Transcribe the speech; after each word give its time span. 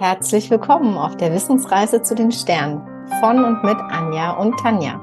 Herzlich 0.00 0.48
willkommen 0.48 0.96
auf 0.96 1.16
der 1.16 1.32
Wissensreise 1.32 2.00
zu 2.02 2.14
den 2.14 2.30
Sternen 2.30 2.86
von 3.18 3.44
und 3.44 3.64
mit 3.64 3.76
Anja 3.90 4.30
und 4.30 4.56
Tanja. 4.60 5.00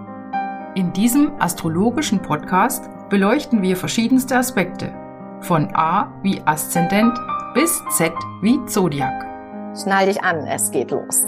In 0.73 0.93
diesem 0.93 1.33
astrologischen 1.37 2.21
Podcast 2.21 2.89
beleuchten 3.09 3.61
wir 3.61 3.75
verschiedenste 3.75 4.37
Aspekte, 4.37 4.93
von 5.41 5.67
A 5.75 6.13
wie 6.23 6.41
Aszendent 6.45 7.13
bis 7.53 7.83
Z 7.89 8.13
wie 8.41 8.63
Zodiac. 8.67 9.25
Schnall 9.75 10.05
dich 10.05 10.23
an, 10.23 10.47
es 10.47 10.71
geht 10.71 10.91
los. 10.91 11.25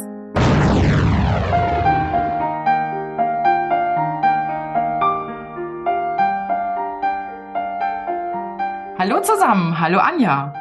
Hallo 8.97 9.21
zusammen, 9.21 9.77
hallo 9.77 9.99
Anja. 9.99 10.53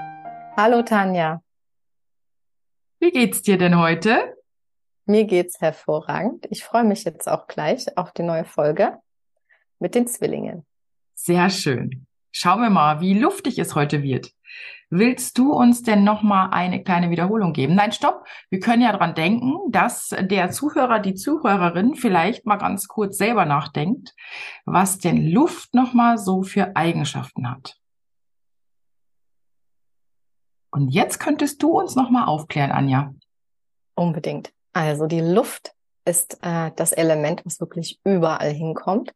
Hallo 0.56 0.82
Tanja. 0.82 1.45
Wie 3.06 3.12
geht's 3.12 3.40
dir 3.40 3.56
denn 3.56 3.78
heute? 3.78 4.36
Mir 5.04 5.26
geht's 5.26 5.60
hervorragend. 5.60 6.44
Ich 6.50 6.64
freue 6.64 6.82
mich 6.82 7.04
jetzt 7.04 7.28
auch 7.28 7.46
gleich 7.46 7.96
auf 7.96 8.10
die 8.10 8.24
neue 8.24 8.44
Folge 8.44 8.98
mit 9.78 9.94
den 9.94 10.08
Zwillingen. 10.08 10.66
Sehr 11.14 11.48
schön. 11.50 12.08
Schauen 12.32 12.62
wir 12.62 12.68
mal, 12.68 13.00
wie 13.00 13.16
luftig 13.16 13.60
es 13.60 13.76
heute 13.76 14.02
wird. 14.02 14.32
Willst 14.90 15.38
du 15.38 15.52
uns 15.52 15.84
denn 15.84 16.02
noch 16.02 16.22
mal 16.22 16.48
eine 16.50 16.82
kleine 16.82 17.08
Wiederholung 17.10 17.52
geben? 17.52 17.76
Nein, 17.76 17.92
stopp. 17.92 18.26
Wir 18.50 18.58
können 18.58 18.82
ja 18.82 18.90
dran 18.90 19.14
denken, 19.14 19.54
dass 19.70 20.08
der 20.08 20.50
Zuhörer, 20.50 20.98
die 20.98 21.14
Zuhörerin 21.14 21.94
vielleicht 21.94 22.44
mal 22.44 22.56
ganz 22.56 22.88
kurz 22.88 23.18
selber 23.18 23.44
nachdenkt, 23.44 24.16
was 24.64 24.98
denn 24.98 25.30
Luft 25.30 25.74
noch 25.74 25.94
mal 25.94 26.18
so 26.18 26.42
für 26.42 26.74
Eigenschaften 26.74 27.48
hat. 27.48 27.78
Und 30.76 30.90
jetzt 30.90 31.20
könntest 31.20 31.62
du 31.62 31.70
uns 31.70 31.96
noch 31.96 32.10
mal 32.10 32.26
aufklären, 32.26 32.70
Anja. 32.70 33.14
Unbedingt. 33.94 34.52
Also 34.74 35.06
die 35.06 35.22
Luft 35.22 35.72
ist 36.04 36.36
äh, 36.42 36.70
das 36.76 36.92
Element, 36.92 37.46
was 37.46 37.60
wirklich 37.60 37.98
überall 38.04 38.50
hinkommt 38.50 39.14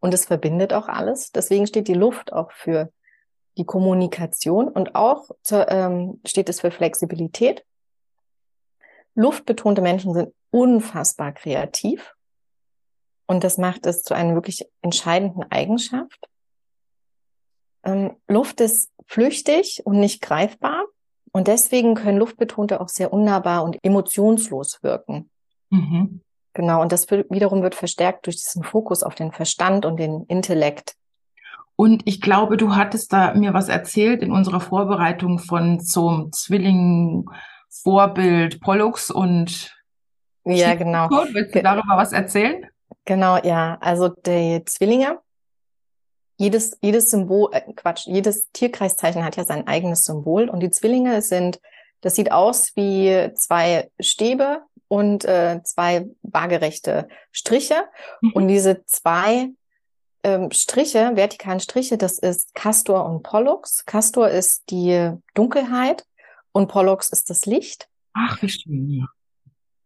und 0.00 0.12
es 0.12 0.26
verbindet 0.26 0.72
auch 0.72 0.88
alles. 0.88 1.30
Deswegen 1.30 1.68
steht 1.68 1.86
die 1.86 1.94
Luft 1.94 2.32
auch 2.32 2.50
für 2.50 2.90
die 3.56 3.64
Kommunikation 3.64 4.66
und 4.66 4.96
auch 4.96 5.30
zur, 5.44 5.70
ähm, 5.70 6.20
steht 6.26 6.48
es 6.48 6.62
für 6.62 6.72
Flexibilität. 6.72 7.64
Luftbetonte 9.14 9.82
Menschen 9.82 10.12
sind 10.12 10.34
unfassbar 10.50 11.30
kreativ 11.30 12.16
und 13.26 13.44
das 13.44 13.58
macht 13.58 13.86
es 13.86 14.02
zu 14.02 14.12
einer 14.12 14.34
wirklich 14.34 14.68
entscheidenden 14.82 15.44
Eigenschaft. 15.52 16.28
Ähm, 17.84 18.16
Luft 18.26 18.60
ist 18.60 18.90
flüchtig 19.06 19.82
und 19.84 20.00
nicht 20.00 20.20
greifbar. 20.20 20.84
Und 21.36 21.48
deswegen 21.48 21.94
können 21.94 22.16
Luftbetonte 22.16 22.80
auch 22.80 22.88
sehr 22.88 23.12
unnahbar 23.12 23.62
und 23.62 23.76
emotionslos 23.82 24.82
wirken. 24.82 25.28
Mhm. 25.68 26.22
Genau. 26.54 26.80
Und 26.80 26.92
das 26.92 27.10
wiederum 27.10 27.62
wird 27.62 27.74
verstärkt 27.74 28.24
durch 28.24 28.36
diesen 28.36 28.62
Fokus 28.62 29.02
auf 29.02 29.14
den 29.14 29.32
Verstand 29.32 29.84
und 29.84 29.98
den 29.98 30.24
Intellekt. 30.28 30.94
Und 31.76 32.00
ich 32.06 32.22
glaube, 32.22 32.56
du 32.56 32.74
hattest 32.74 33.12
da 33.12 33.34
mir 33.34 33.52
was 33.52 33.68
erzählt 33.68 34.22
in 34.22 34.32
unserer 34.32 34.60
Vorbereitung 34.60 35.38
von 35.38 35.78
zum 35.78 36.32
Zwilling 36.32 37.28
Vorbild 37.68 38.62
Pollux 38.62 39.10
und 39.10 39.76
ja, 40.46 40.74
genau. 40.74 41.10
Willst 41.10 41.54
du 41.54 41.62
darüber 41.62 41.98
was 41.98 42.14
erzählen? 42.14 42.64
Genau, 43.04 43.36
ja. 43.44 43.76
Also 43.82 44.08
die 44.08 44.62
Zwillinge 44.64 45.18
jedes, 46.36 46.76
jedes 46.80 47.10
Symbol, 47.10 47.50
äh, 47.52 47.72
Quatsch, 47.74 48.06
jedes 48.06 48.50
Tierkreiszeichen 48.52 49.24
hat 49.24 49.36
ja 49.36 49.44
sein 49.44 49.66
eigenes 49.66 50.04
Symbol 50.04 50.48
und 50.48 50.60
die 50.60 50.70
Zwillinge 50.70 51.22
sind, 51.22 51.60
das 52.00 52.14
sieht 52.14 52.32
aus 52.32 52.72
wie 52.76 53.30
zwei 53.34 53.90
Stäbe 53.98 54.62
und 54.88 55.24
äh, 55.24 55.60
zwei 55.64 56.06
waagerechte 56.22 57.08
Striche 57.32 57.76
mhm. 58.20 58.32
und 58.32 58.48
diese 58.48 58.84
zwei 58.84 59.50
ähm, 60.22 60.50
Striche, 60.50 61.12
vertikalen 61.14 61.60
Striche, 61.60 61.98
das 61.98 62.18
ist 62.18 62.54
Castor 62.54 63.06
und 63.06 63.22
Pollux. 63.22 63.84
Castor 63.86 64.28
ist 64.28 64.70
die 64.70 65.12
Dunkelheit 65.34 66.04
und 66.52 66.68
Pollux 66.68 67.10
ist 67.10 67.30
das 67.30 67.46
Licht. 67.46 67.88
Ach, 68.12 68.40
wie 68.42 68.48
schön, 68.48 68.90
ja. 68.90 69.06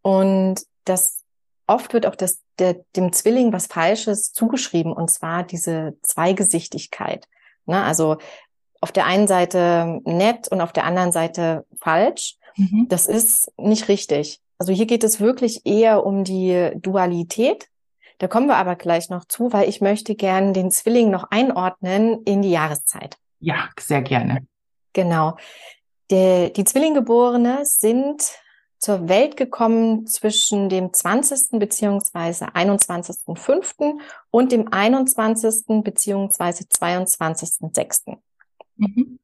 Und 0.02 0.62
das 0.84 1.24
oft 1.70 1.94
wird 1.94 2.06
auch 2.06 2.16
das, 2.16 2.40
der, 2.58 2.84
dem 2.96 3.12
Zwilling 3.12 3.52
was 3.52 3.66
Falsches 3.66 4.32
zugeschrieben, 4.32 4.92
und 4.92 5.10
zwar 5.10 5.44
diese 5.44 5.96
Zweigesichtigkeit. 6.02 7.26
Ne? 7.66 7.82
Also 7.82 8.18
auf 8.80 8.92
der 8.92 9.06
einen 9.06 9.28
Seite 9.28 10.00
nett 10.04 10.48
und 10.48 10.60
auf 10.60 10.72
der 10.72 10.84
anderen 10.84 11.12
Seite 11.12 11.66
falsch. 11.80 12.36
Mhm. 12.56 12.86
Das 12.88 13.06
ist 13.06 13.52
nicht 13.56 13.88
richtig. 13.88 14.40
Also 14.58 14.72
hier 14.72 14.86
geht 14.86 15.04
es 15.04 15.20
wirklich 15.20 15.64
eher 15.64 16.04
um 16.04 16.24
die 16.24 16.72
Dualität. 16.76 17.68
Da 18.18 18.26
kommen 18.26 18.48
wir 18.48 18.56
aber 18.56 18.76
gleich 18.76 19.08
noch 19.08 19.24
zu, 19.24 19.52
weil 19.52 19.68
ich 19.68 19.80
möchte 19.80 20.14
gern 20.14 20.52
den 20.52 20.70
Zwilling 20.70 21.10
noch 21.10 21.30
einordnen 21.30 22.22
in 22.24 22.42
die 22.42 22.50
Jahreszeit. 22.50 23.16
Ja, 23.38 23.70
sehr 23.78 24.02
gerne. 24.02 24.46
Genau. 24.92 25.36
Der, 26.10 26.50
die 26.50 26.64
Zwillinggeborene 26.64 27.60
sind 27.64 28.22
zur 28.80 29.08
Welt 29.08 29.36
gekommen 29.36 30.06
zwischen 30.06 30.68
dem 30.70 30.92
20. 30.92 31.58
beziehungsweise 31.60 32.46
21.05. 32.46 34.00
und 34.30 34.52
dem 34.52 34.72
21. 34.72 35.84
beziehungsweise 35.84 36.64
22.06. 36.64 38.16
Mhm. 38.76 39.18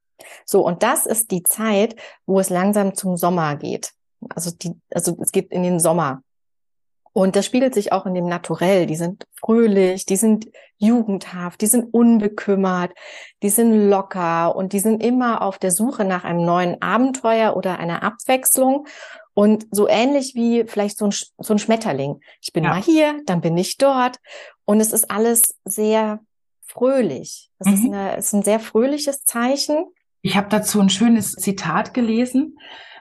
So, 0.45 0.65
und 0.65 0.83
das 0.83 1.07
ist 1.07 1.31
die 1.31 1.43
Zeit, 1.43 1.97
wo 2.27 2.39
es 2.39 2.51
langsam 2.51 2.95
zum 2.95 3.17
Sommer 3.17 3.57
geht. 3.57 3.93
Also 4.29 4.51
die, 4.51 4.75
also 4.91 5.17
es 5.21 5.33
geht 5.33 5.51
in 5.51 5.63
den 5.63 5.81
Sommer. 5.81 6.23
Und 7.17 7.35
das 7.35 7.47
spiegelt 7.47 7.73
sich 7.73 7.93
auch 7.93 8.05
in 8.05 8.13
dem 8.13 8.27
Naturell. 8.27 8.85
Die 8.85 8.95
sind 8.95 9.27
fröhlich, 9.41 10.05
die 10.05 10.17
sind 10.17 10.49
jugendhaft, 10.77 11.63
die 11.63 11.67
sind 11.67 11.95
unbekümmert, 11.95 12.93
die 13.43 13.49
sind 13.49 13.89
locker 13.89 14.55
und 14.55 14.75
die 14.75 14.81
sind 14.81 15.03
immer 15.03 15.41
auf 15.41 15.57
der 15.57 15.71
Suche 15.71 16.05
nach 16.05 16.25
einem 16.25 16.45
neuen 16.45 16.83
Abenteuer 16.83 17.57
oder 17.57 17.79
einer 17.79 18.03
Abwechslung. 18.03 18.87
Und 19.33 19.67
so 19.71 19.89
ähnlich 19.89 20.35
wie 20.35 20.65
vielleicht 20.67 20.99
so 20.99 21.07
ein, 21.07 21.15
so 21.39 21.55
ein 21.55 21.59
Schmetterling. 21.59 22.21
Ich 22.43 22.53
bin 22.53 22.65
ja. 22.65 22.71
mal 22.71 22.83
hier, 22.83 23.19
dann 23.25 23.41
bin 23.41 23.57
ich 23.57 23.79
dort. 23.79 24.19
Und 24.67 24.81
es 24.81 24.93
ist 24.93 25.11
alles 25.11 25.57
sehr 25.65 26.21
fröhlich. 26.67 27.51
Das 27.59 27.69
mhm. 27.69 27.75
ist, 27.75 27.85
eine, 27.87 28.17
ist 28.19 28.33
ein 28.35 28.43
sehr 28.43 28.61
fröhliches 28.61 29.25
Zeichen. 29.25 29.87
Ich 30.21 30.37
habe 30.37 30.51
dazu 30.51 30.83
ein 30.83 30.91
schönes 30.91 31.33
Zitat 31.33 31.95
gelesen, 31.95 32.59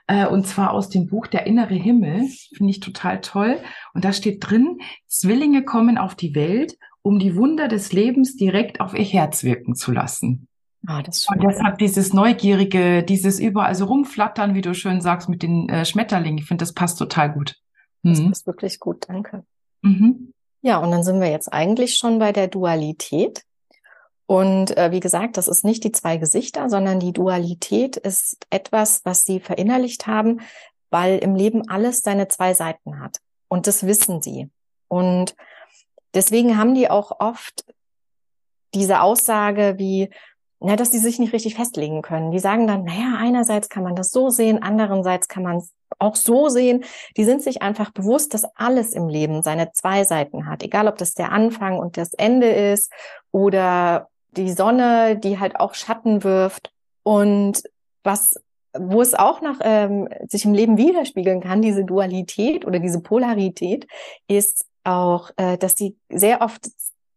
äh, 0.07 0.27
und 0.27 0.47
zwar 0.47 0.71
aus 0.71 0.89
dem 0.89 1.07
Buch 1.07 1.27
Der 1.27 1.47
innere 1.47 1.73
Himmel. 1.73 2.27
Finde 2.55 2.71
ich 2.71 2.79
total 2.79 3.21
toll. 3.21 3.57
Und 3.93 4.05
da 4.05 4.13
steht 4.13 4.49
drin, 4.49 4.79
Zwillinge 5.07 5.63
kommen 5.63 5.97
auf 5.97 6.15
die 6.15 6.35
Welt, 6.35 6.77
um 7.01 7.19
die 7.19 7.35
Wunder 7.35 7.67
des 7.67 7.91
Lebens 7.91 8.35
direkt 8.35 8.79
auf 8.81 8.93
ihr 8.93 9.05
Herz 9.05 9.43
wirken 9.43 9.75
zu 9.75 9.91
lassen. 9.91 10.47
Ah, 10.87 11.01
das 11.01 11.27
und 11.27 11.41
deshalb 11.43 11.79
dieses 11.79 12.13
Neugierige, 12.13 13.03
dieses 13.03 13.39
überall 13.39 13.73
so 13.73 13.85
rumflattern, 13.85 14.53
wie 14.53 14.61
du 14.61 14.75
schön 14.75 15.01
sagst, 15.01 15.29
mit 15.29 15.41
den 15.41 15.67
äh, 15.69 15.83
Schmetterlingen. 15.83 16.37
Ich 16.37 16.45
finde, 16.45 16.61
das 16.61 16.73
passt 16.73 16.99
total 16.99 17.33
gut. 17.33 17.55
Mhm. 18.03 18.09
Das 18.09 18.23
passt 18.25 18.47
wirklich 18.47 18.79
gut, 18.79 19.05
danke. 19.07 19.43
Mhm. 19.81 20.31
Ja, 20.61 20.77
und 20.77 20.91
dann 20.91 21.03
sind 21.03 21.19
wir 21.19 21.29
jetzt 21.29 21.51
eigentlich 21.51 21.95
schon 21.95 22.19
bei 22.19 22.31
der 22.31 22.47
Dualität. 22.47 23.43
Und 24.27 24.75
äh, 24.75 24.91
wie 24.91 24.99
gesagt, 24.99 25.37
das 25.37 25.47
ist 25.47 25.63
nicht 25.63 25.83
die 25.83 25.91
zwei 25.91 26.17
Gesichter, 26.17 26.69
sondern 26.69 26.99
die 26.99 27.13
Dualität 27.13 27.95
ist 27.95 28.45
etwas, 28.49 29.01
was 29.05 29.23
sie 29.23 29.39
verinnerlicht 29.39 30.07
haben, 30.07 30.41
weil 30.89 31.19
im 31.19 31.35
Leben 31.35 31.69
alles 31.69 32.01
seine 32.01 32.27
zwei 32.27 32.53
Seiten 32.53 32.99
hat. 32.99 33.17
Und 33.47 33.67
das 33.67 33.85
wissen 33.85 34.21
sie. 34.21 34.49
Und 34.87 35.35
deswegen 36.13 36.57
haben 36.57 36.73
die 36.73 36.89
auch 36.89 37.19
oft 37.19 37.65
diese 38.73 39.01
Aussage 39.01 39.75
wie, 39.77 40.09
ja, 40.59 40.75
dass 40.75 40.89
die 40.89 40.97
sich 40.97 41.19
nicht 41.19 41.33
richtig 41.33 41.55
festlegen 41.55 42.01
können. 42.01 42.31
Die 42.31 42.39
sagen 42.39 42.65
dann, 42.65 42.83
naja, 42.83 43.15
einerseits 43.17 43.69
kann 43.69 43.83
man 43.83 43.95
das 43.95 44.11
so 44.11 44.29
sehen, 44.29 44.61
andererseits 44.61 45.27
kann 45.27 45.43
man 45.43 45.57
es 45.57 45.71
auch 45.99 46.15
so 46.15 46.49
sehen. 46.49 46.83
Die 47.15 47.25
sind 47.25 47.43
sich 47.43 47.61
einfach 47.61 47.91
bewusst, 47.91 48.33
dass 48.33 48.43
alles 48.55 48.93
im 48.93 49.07
Leben 49.07 49.43
seine 49.43 49.71
zwei 49.71 50.03
Seiten 50.03 50.47
hat. 50.47 50.63
Egal, 50.63 50.87
ob 50.87 50.97
das 50.97 51.13
der 51.13 51.31
Anfang 51.31 51.77
und 51.77 51.97
das 51.97 52.13
Ende 52.13 52.49
ist 52.49 52.91
oder 53.31 54.09
die 54.37 54.51
Sonne, 54.51 55.17
die 55.17 55.39
halt 55.39 55.59
auch 55.59 55.73
Schatten 55.73 56.23
wirft. 56.23 56.71
Und 57.03 57.63
was, 58.03 58.35
wo 58.77 59.01
es 59.01 59.13
auch 59.13 59.41
noch 59.41 59.57
ähm, 59.61 60.09
sich 60.27 60.45
im 60.45 60.53
Leben 60.53 60.77
widerspiegeln 60.77 61.41
kann, 61.41 61.61
diese 61.61 61.85
Dualität 61.85 62.65
oder 62.65 62.79
diese 62.79 63.01
Polarität, 63.01 63.87
ist 64.27 64.65
auch, 64.83 65.31
äh, 65.37 65.57
dass 65.57 65.75
die 65.75 65.97
sehr 66.09 66.41
oft 66.41 66.67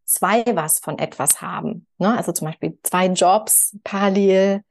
zwei 0.05 0.44
was 0.55 0.79
von 0.79 0.99
etwas 0.99 1.43
haben. 1.43 1.87
Ne? 1.99 2.17
Also 2.17 2.32
zum 2.32 2.47
Beispiel 2.47 2.79
zwei 2.82 3.06
Jobs 3.06 3.76
parallel 3.85 4.62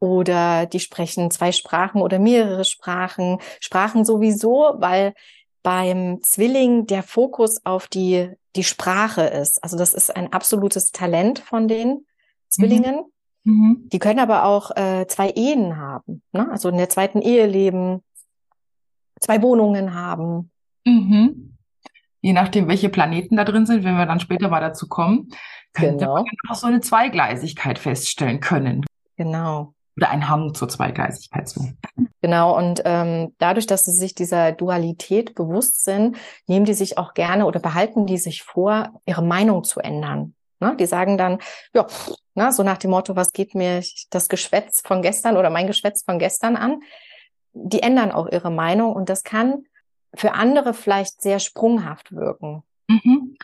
oder 0.00 0.66
die 0.66 0.80
sprechen 0.80 1.30
zwei 1.30 1.52
Sprachen 1.52 2.02
oder 2.02 2.18
mehrere 2.18 2.64
Sprachen. 2.64 3.38
Sprachen 3.60 4.04
sowieso, 4.04 4.74
weil 4.78 5.14
beim 5.62 6.22
Zwilling 6.22 6.86
der 6.86 7.02
Fokus 7.02 7.64
auf 7.64 7.86
die, 7.86 8.30
die 8.56 8.64
Sprache 8.64 9.22
ist. 9.22 9.62
Also 9.62 9.76
das 9.76 9.94
ist 9.94 10.14
ein 10.14 10.32
absolutes 10.32 10.90
Talent 10.90 11.38
von 11.38 11.68
den 11.68 12.06
Zwillingen. 12.48 12.96
Mhm. 13.44 13.52
Mhm. 13.52 13.88
Die 13.92 13.98
können 13.98 14.18
aber 14.18 14.44
auch 14.44 14.76
äh, 14.76 15.06
zwei 15.06 15.30
Ehen 15.30 15.78
haben, 15.78 16.22
ne? 16.32 16.50
also 16.50 16.68
in 16.68 16.76
der 16.76 16.90
zweiten 16.90 17.22
Ehe 17.22 17.46
leben 17.46 18.02
zwei 19.18 19.40
Wohnungen 19.42 19.94
haben. 19.94 20.50
Mhm. 20.84 21.56
Je 22.20 22.32
nachdem, 22.34 22.68
welche 22.68 22.90
Planeten 22.90 23.36
da 23.36 23.44
drin 23.44 23.64
sind, 23.64 23.82
wenn 23.84 23.96
wir 23.96 24.04
dann 24.04 24.20
später 24.20 24.48
mal 24.48 24.60
dazu 24.60 24.88
kommen, 24.88 25.28
könnte 25.72 26.04
genau. 26.04 26.14
man 26.16 26.26
auch 26.50 26.54
so 26.54 26.66
eine 26.66 26.80
Zweigleisigkeit 26.80 27.78
feststellen 27.78 28.40
können. 28.40 28.84
Genau. 29.16 29.74
Oder 29.96 30.10
ein 30.10 30.28
Hang 30.28 30.54
zur 30.54 30.68
Zweigleisigkeit 30.68 31.48
zu. 31.48 31.72
Genau, 32.22 32.56
und 32.56 32.82
ähm, 32.84 33.34
dadurch, 33.38 33.66
dass 33.66 33.84
sie 33.84 33.92
sich 33.92 34.14
dieser 34.14 34.52
Dualität 34.52 35.34
bewusst 35.34 35.84
sind, 35.84 36.16
nehmen 36.46 36.64
die 36.64 36.74
sich 36.74 36.96
auch 36.96 37.14
gerne 37.14 37.46
oder 37.46 37.60
behalten 37.60 38.06
die 38.06 38.18
sich 38.18 38.42
vor, 38.42 39.00
ihre 39.06 39.22
Meinung 39.22 39.64
zu 39.64 39.80
ändern. 39.80 40.34
Ne? 40.60 40.76
Die 40.78 40.86
sagen 40.86 41.18
dann, 41.18 41.38
ja, 41.74 41.86
ne, 42.34 42.52
so 42.52 42.62
nach 42.62 42.78
dem 42.78 42.90
Motto, 42.90 43.16
was 43.16 43.32
geht 43.32 43.54
mir 43.54 43.82
das 44.10 44.28
Geschwätz 44.28 44.80
von 44.82 45.02
gestern 45.02 45.36
oder 45.36 45.50
mein 45.50 45.66
Geschwätz 45.66 46.04
von 46.04 46.18
gestern 46.18 46.56
an? 46.56 46.80
Die 47.52 47.82
ändern 47.82 48.12
auch 48.12 48.28
ihre 48.30 48.50
Meinung 48.50 48.92
und 48.92 49.08
das 49.08 49.24
kann 49.24 49.64
für 50.14 50.32
andere 50.32 50.74
vielleicht 50.74 51.20
sehr 51.22 51.38
sprunghaft 51.40 52.12
wirken. 52.12 52.62
Mhm 52.88 53.36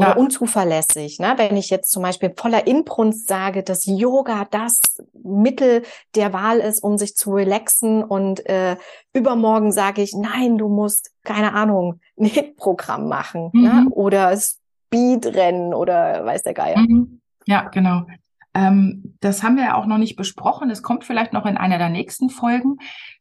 oder 0.00 0.10
ja. 0.10 0.16
unzuverlässig. 0.16 1.18
Ne? 1.18 1.34
Wenn 1.36 1.58
ich 1.58 1.68
jetzt 1.68 1.90
zum 1.90 2.02
Beispiel 2.02 2.32
voller 2.34 2.66
Inbrunst 2.66 3.28
sage, 3.28 3.62
dass 3.62 3.84
Yoga 3.84 4.46
das 4.50 4.80
Mittel 5.12 5.82
der 6.14 6.32
Wahl 6.32 6.58
ist, 6.58 6.82
um 6.82 6.96
sich 6.96 7.16
zu 7.16 7.32
relaxen 7.34 8.02
und 8.02 8.46
äh, 8.46 8.76
übermorgen 9.12 9.72
sage 9.72 10.00
ich, 10.00 10.14
nein, 10.14 10.56
du 10.56 10.68
musst, 10.68 11.10
keine 11.22 11.52
Ahnung, 11.52 12.00
ein 12.18 12.24
Hitprogramm 12.24 13.08
machen 13.08 13.50
ne? 13.52 13.60
mhm. 13.60 13.84
ne? 13.84 13.90
oder 13.90 14.34
Speedrennen 14.34 15.74
oder 15.74 16.24
weiß 16.24 16.44
der 16.44 16.54
Geier. 16.54 16.78
Mhm. 16.78 17.20
Ja, 17.44 17.68
genau. 17.68 18.06
Ähm, 18.54 19.16
das 19.20 19.42
haben 19.42 19.56
wir 19.56 19.64
ja 19.64 19.74
auch 19.74 19.86
noch 19.86 19.98
nicht 19.98 20.16
besprochen. 20.16 20.70
Es 20.70 20.82
kommt 20.82 21.04
vielleicht 21.04 21.34
noch 21.34 21.44
in 21.44 21.58
einer 21.58 21.76
der 21.76 21.90
nächsten 21.90 22.30
Folgen. 22.30 22.78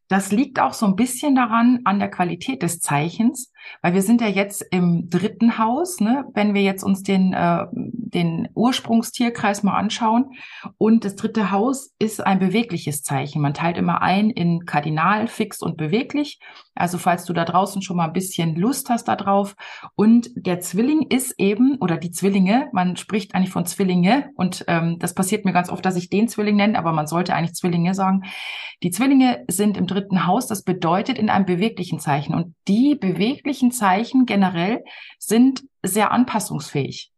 Das 0.08 0.32
liegt 0.32 0.62
auch 0.62 0.74
so 0.74 0.86
ein 0.86 0.96
bisschen 0.96 1.36
daran, 1.36 1.82
an 1.84 2.00
der 2.00 2.10
Qualität 2.10 2.64
des 2.64 2.80
Zeichens, 2.80 3.52
weil 3.82 3.94
wir 3.94 4.02
sind 4.02 4.22
ja 4.22 4.28
jetzt 4.28 4.66
im 4.72 5.10
dritten 5.10 5.58
Haus, 5.58 6.00
ne? 6.00 6.26
wenn 6.34 6.54
wir 6.54 6.62
jetzt 6.62 6.84
uns 6.84 7.04
den, 7.04 7.34
äh, 7.34 7.66
den 7.72 8.50
Ursprungstierkreis 8.56 9.64
mal 9.64 9.78
anschauen. 9.78 10.32
Und 10.78 11.06
das 11.06 11.16
dritte 11.16 11.52
Haus 11.52 11.94
ist 12.00 12.26
ein 12.26 12.40
bewegliches 12.40 13.04
Zeichen. 13.04 13.42
Man 13.42 13.54
teilt 13.54 13.78
immer 13.78 14.02
ein 14.02 14.30
in 14.30 14.66
Kardinal, 14.66 15.28
fix 15.28 15.62
und 15.62 15.78
beweglich. 15.78 16.40
Also 16.76 16.98
falls 16.98 17.26
du 17.26 17.34
da 17.34 17.46
draußen 17.46 17.82
schon 17.82 17.98
mal 17.98 18.06
ein 18.06 18.14
bisschen 18.14 18.56
Lust 18.56 18.90
hast 18.90 19.08
darauf. 19.08 19.56
Und 19.96 20.30
der 20.36 20.60
Zwilling 20.62 21.08
ist 21.10 21.36
eben, 21.38 21.78
oder 21.80 21.98
die 21.98 22.12
Zwillinge, 22.12 22.70
man 22.72 22.96
spricht 22.96 23.36
eigentlich 23.36 23.52
von 23.52 23.66
Zwillinge 23.66 24.30
und 24.36 24.64
ähm, 24.68 24.98
das 25.00 25.14
passiert 25.14 25.46
mir 25.46 25.54
ganz 25.54 25.70
oft, 25.70 25.86
dass 25.86 25.98
ich 25.98 26.10
den 26.10 26.28
Zwilling 26.28 26.56
nenne, 26.56 26.78
aber 26.78 26.94
man 26.94 27.08
sollte 27.08 27.36
eigentlich 27.36 27.56
Zwillinge 27.56 27.94
sagen. 27.94 28.24
Die 28.82 28.92
Zwillinge 28.92 29.44
sind 29.50 29.76
im 29.78 29.88
dritten 29.88 30.26
Haus, 30.26 30.48
das 30.48 30.64
bedeutet 30.64 31.18
in 31.18 31.30
einem 31.30 31.46
beweglichen 31.46 32.00
Zeichen. 32.00 32.34
Und 32.34 32.56
die 32.68 32.96
beweglichen 32.96 33.49
Zeichen 33.72 34.26
generell 34.26 34.84
sind 35.18 35.64
sehr 35.84 36.12
anpassungsfähig. 36.12 37.12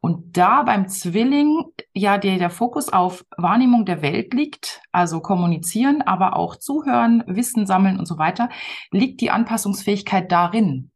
Und 0.00 0.36
da 0.36 0.62
beim 0.62 0.88
Zwilling 0.88 1.64
ja 1.92 2.18
der, 2.18 2.38
der 2.38 2.50
Fokus 2.50 2.88
auf 2.90 3.24
Wahrnehmung 3.36 3.84
der 3.84 4.02
Welt 4.02 4.32
liegt, 4.32 4.80
also 4.92 5.20
kommunizieren, 5.20 6.02
aber 6.02 6.36
auch 6.36 6.56
zuhören, 6.56 7.22
Wissen 7.26 7.66
sammeln 7.66 7.98
und 7.98 8.06
so 8.06 8.18
weiter, 8.18 8.48
liegt 8.90 9.20
die 9.20 9.30
Anpassungsfähigkeit 9.30 10.30
darin. 10.32 10.90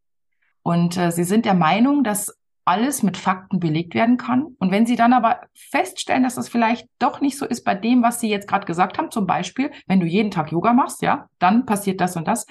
Und 0.63 0.97
äh, 0.97 1.11
sie 1.11 1.25
sind 1.25 1.45
der 1.45 1.55
Meinung, 1.55 2.05
dass 2.05 2.37
alles 2.65 3.03
mit 3.03 3.17
Fakten 3.17 3.59
belegt 3.59 3.95
werden 3.95 4.17
kann. 4.17 4.55
Und 4.59 4.71
wenn 4.71 4.87
Sie 4.87 4.95
dann 4.95 5.13
aber 5.13 5.41
feststellen, 5.55 6.23
dass 6.23 6.37
das 6.37 6.49
vielleicht 6.49 6.87
doch 6.99 7.21
nicht 7.21 7.37
so 7.37 7.47
ist 7.47 7.65
bei 7.65 7.75
dem, 7.75 8.03
was 8.03 8.21
Sie 8.21 8.29
jetzt 8.29 8.47
gerade 8.47 8.67
gesagt 8.67 8.99
haben, 8.99 9.11
zum 9.11 9.27
Beispiel, 9.27 9.73
wenn 9.87 9.99
du 9.99 10.07
jeden 10.07 10.31
Tag 10.31 10.53
Yoga 10.53 10.73
machst, 10.73 11.03
ja, 11.03 11.27
dann 11.39 11.67
passiert 11.67 12.01
das 12.01 12.17
und 12.17 12.29
das, 12.29 12.47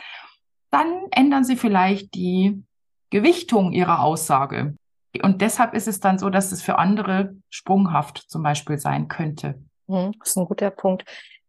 dann 0.72 1.04
ändern 1.12 1.44
Sie 1.44 1.56
vielleicht 1.56 2.14
die 2.16 2.64
Gewichtung 3.10 3.72
Ihrer 3.72 4.02
Aussage. 4.02 4.76
Und 5.24 5.42
deshalb 5.42 5.74
ist 5.74 5.88
es 5.88 6.00
dann 6.00 6.20
so, 6.20 6.30
dass 6.30 6.52
es 6.52 6.62
für 6.62 6.78
andere 6.78 7.36
sprunghaft 7.50 8.26
zum 8.30 8.44
Beispiel 8.44 8.78
sein 8.78 9.08
könnte. 9.08 9.60
Das 9.88 10.30
ist 10.30 10.38
ein 10.38 10.46
guter 10.46 10.70
Punkt. 10.70 11.04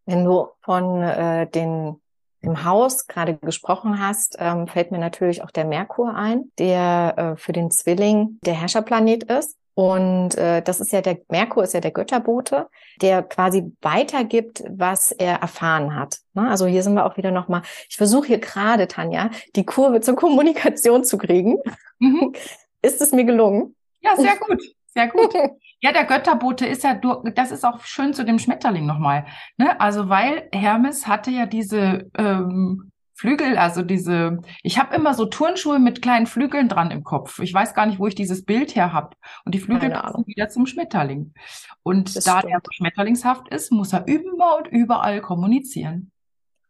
Wenn 0.07 0.25
du 0.25 0.49
von 0.63 1.03
äh, 1.03 1.47
den 1.49 2.01
im 2.43 2.65
Haus 2.65 3.07
gerade 3.07 3.37
gesprochen 3.37 4.01
hast, 4.01 4.37
ähm, 4.39 4.67
fällt 4.67 4.93
mir 4.93 4.99
natürlich 4.99 5.43
auch 5.43 5.51
der 5.51 5.67
Merkur 5.67 6.15
ein, 6.15 6.51
der 6.59 7.15
äh, 7.17 7.37
für 7.37 7.53
den 7.53 7.71
Zwilling 7.71 8.39
der 8.45 8.55
Herrscherplanet 8.55 9.25
ist. 9.25 9.57
Und 9.81 10.37
äh, 10.37 10.61
das 10.61 10.79
ist 10.79 10.93
ja 10.93 11.01
der 11.01 11.21
Merkur 11.31 11.65
ist 11.65 11.73
ja 11.73 11.81
der 11.81 11.91
Götterbote, 11.91 12.69
der 13.01 13.23
quasi 13.23 13.73
weitergibt, 13.81 14.63
was 14.69 15.11
er 15.11 15.37
erfahren 15.37 15.97
hat. 15.97 16.19
Ne? 16.35 16.51
Also 16.51 16.67
hier 16.67 16.83
sind 16.83 16.93
wir 16.93 17.07
auch 17.07 17.17
wieder 17.17 17.31
nochmal. 17.31 17.63
Ich 17.89 17.97
versuche 17.97 18.27
hier 18.27 18.41
gerade, 18.41 18.89
Tanja, 18.89 19.31
die 19.57 19.65
Kurve 19.65 20.03
zur 20.03 20.17
Kommunikation 20.17 21.03
zu 21.03 21.17
kriegen. 21.17 21.57
Mhm. 21.99 22.35
Ist 22.83 23.01
es 23.01 23.13
mir 23.13 23.25
gelungen? 23.25 23.75
Ja, 24.03 24.17
sehr 24.17 24.37
gut. 24.37 24.63
Sehr 24.89 25.09
gut. 25.09 25.35
Ja, 25.83 25.93
der 25.93 26.05
Götterbote 26.05 26.67
ist 26.67 26.85
ja, 26.85 27.01
das 27.35 27.51
ist 27.51 27.65
auch 27.65 27.83
schön 27.85 28.13
zu 28.13 28.23
dem 28.23 28.39
Schmetterling 28.39 28.85
nochmal. 28.85 29.25
Ne? 29.57 29.81
Also, 29.81 30.11
weil 30.11 30.47
Hermes 30.53 31.07
hatte 31.07 31.31
ja 31.31 31.47
diese 31.47 32.11
ähm, 32.19 32.93
Flügel, 33.21 33.59
also 33.59 33.83
diese, 33.83 34.39
ich 34.63 34.79
habe 34.79 34.97
immer 34.97 35.13
so 35.13 35.27
Turnschuhe 35.27 35.79
mit 35.79 36.01
kleinen 36.01 36.27
Flügeln 36.27 36.71
dran 36.71 36.91
im 36.91 37.05
Kopf. 37.05 37.39
Ich 37.41 37.53
weiß 37.53 37.75
gar 37.75 37.85
nicht, 37.85 37.99
wo 37.99 38.07
ich 38.07 38.15
dieses 38.15 38.47
Bild 38.47 38.75
her 38.75 38.95
habe. 38.95 39.15
Und 39.45 39.55
die 39.55 39.59
Flügel 39.59 39.91
passen 39.91 40.27
wieder 40.27 40.49
zum 40.49 40.65
Schmetterling. 40.65 41.35
Und 41.83 42.17
das 42.17 42.25
da 42.25 42.39
stimmt. 42.39 42.55
der 42.55 42.61
schmetterlingshaft 42.73 43.49
ist, 43.49 43.73
muss 43.73 43.93
er 43.93 44.09
immer 44.09 44.57
und 44.57 44.69
überall 44.69 45.21
kommunizieren. 45.21 46.13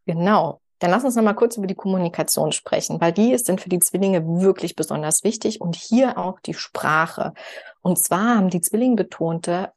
Genau. 0.06 0.60
Dann 0.80 0.90
lass 0.90 1.04
uns 1.04 1.14
noch 1.14 1.22
mal 1.22 1.34
kurz 1.34 1.56
über 1.56 1.68
die 1.68 1.76
Kommunikation 1.76 2.50
sprechen, 2.50 3.00
weil 3.00 3.12
die 3.12 3.30
ist 3.30 3.48
dann 3.48 3.60
für 3.60 3.68
die 3.68 3.78
Zwillinge 3.78 4.26
wirklich 4.26 4.74
besonders 4.74 5.22
wichtig 5.22 5.60
und 5.60 5.76
hier 5.76 6.18
auch 6.18 6.40
die 6.40 6.54
Sprache. 6.54 7.32
Und 7.80 7.96
zwar 7.96 8.38
haben 8.38 8.50
die 8.50 8.60
Zwillingbetonte, 8.60 9.70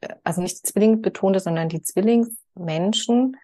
äh, 0.00 0.08
also 0.24 0.40
nicht 0.42 0.58
die 0.58 0.72
Zwillingbetonte, 0.72 1.38
sondern 1.38 1.68
die 1.68 1.82
Zwillingsmenschen 1.82 3.36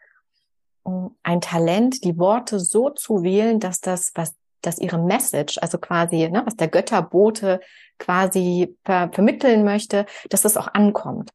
ein 1.23 1.41
Talent, 1.41 2.05
die 2.05 2.19
Worte 2.19 2.61
so 2.61 2.91
zu 2.91 3.23
wählen, 3.23 3.61
dass 3.61 3.81
das, 3.81 4.13
was, 4.15 4.35
dass 4.63 4.79
ihre 4.79 4.99
Message, 4.99 5.59
also 5.59 5.79
quasi, 5.79 6.29
ne, 6.29 6.43
was 6.45 6.57
der 6.57 6.69
Götterbote 6.69 7.61
quasi 7.99 8.77
ver 8.85 9.11
vermitteln 9.13 9.65
möchte, 9.65 10.07
dass 10.29 10.43
das 10.43 10.57
auch 10.57 10.69
ankommt. 10.75 11.31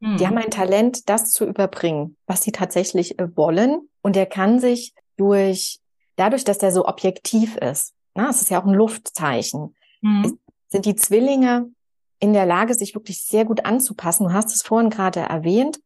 Hm. 0.00 0.16
Die 0.16 0.26
haben 0.26 0.38
ein 0.38 0.50
Talent, 0.50 1.08
das 1.08 1.30
zu 1.30 1.46
überbringen, 1.46 2.16
was 2.26 2.42
sie 2.42 2.52
tatsächlich 2.52 3.18
äh, 3.18 3.36
wollen. 3.36 3.88
Und 4.02 4.16
er 4.16 4.26
kann 4.26 4.60
sich 4.60 4.94
durch, 5.16 5.80
dadurch, 6.16 6.44
dass 6.44 6.58
er 6.58 6.72
so 6.72 6.86
objektiv 6.86 7.56
ist, 7.56 7.94
na, 8.14 8.28
es 8.28 8.42
ist 8.42 8.50
ja 8.50 8.60
auch 8.60 8.66
ein 8.66 8.74
Luftzeichen, 8.74 9.74
mhm. 10.00 10.38
sind 10.68 10.84
die 10.84 10.96
Zwillinge 10.96 11.70
in 12.18 12.32
der 12.32 12.46
Lage, 12.46 12.74
sich 12.74 12.94
wirklich 12.94 13.24
sehr 13.24 13.44
gut 13.44 13.64
anzupassen. 13.64 14.28
Du 14.28 14.32
hast 14.32 14.54
es 14.54 14.62
vorhin 14.62 14.90
gerade 14.90 15.20
erwähnt. 15.20 15.80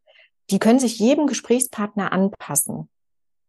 Die 0.51 0.59
können 0.59 0.79
sich 0.79 0.99
jedem 0.99 1.27
Gesprächspartner 1.27 2.13
anpassen. 2.13 2.89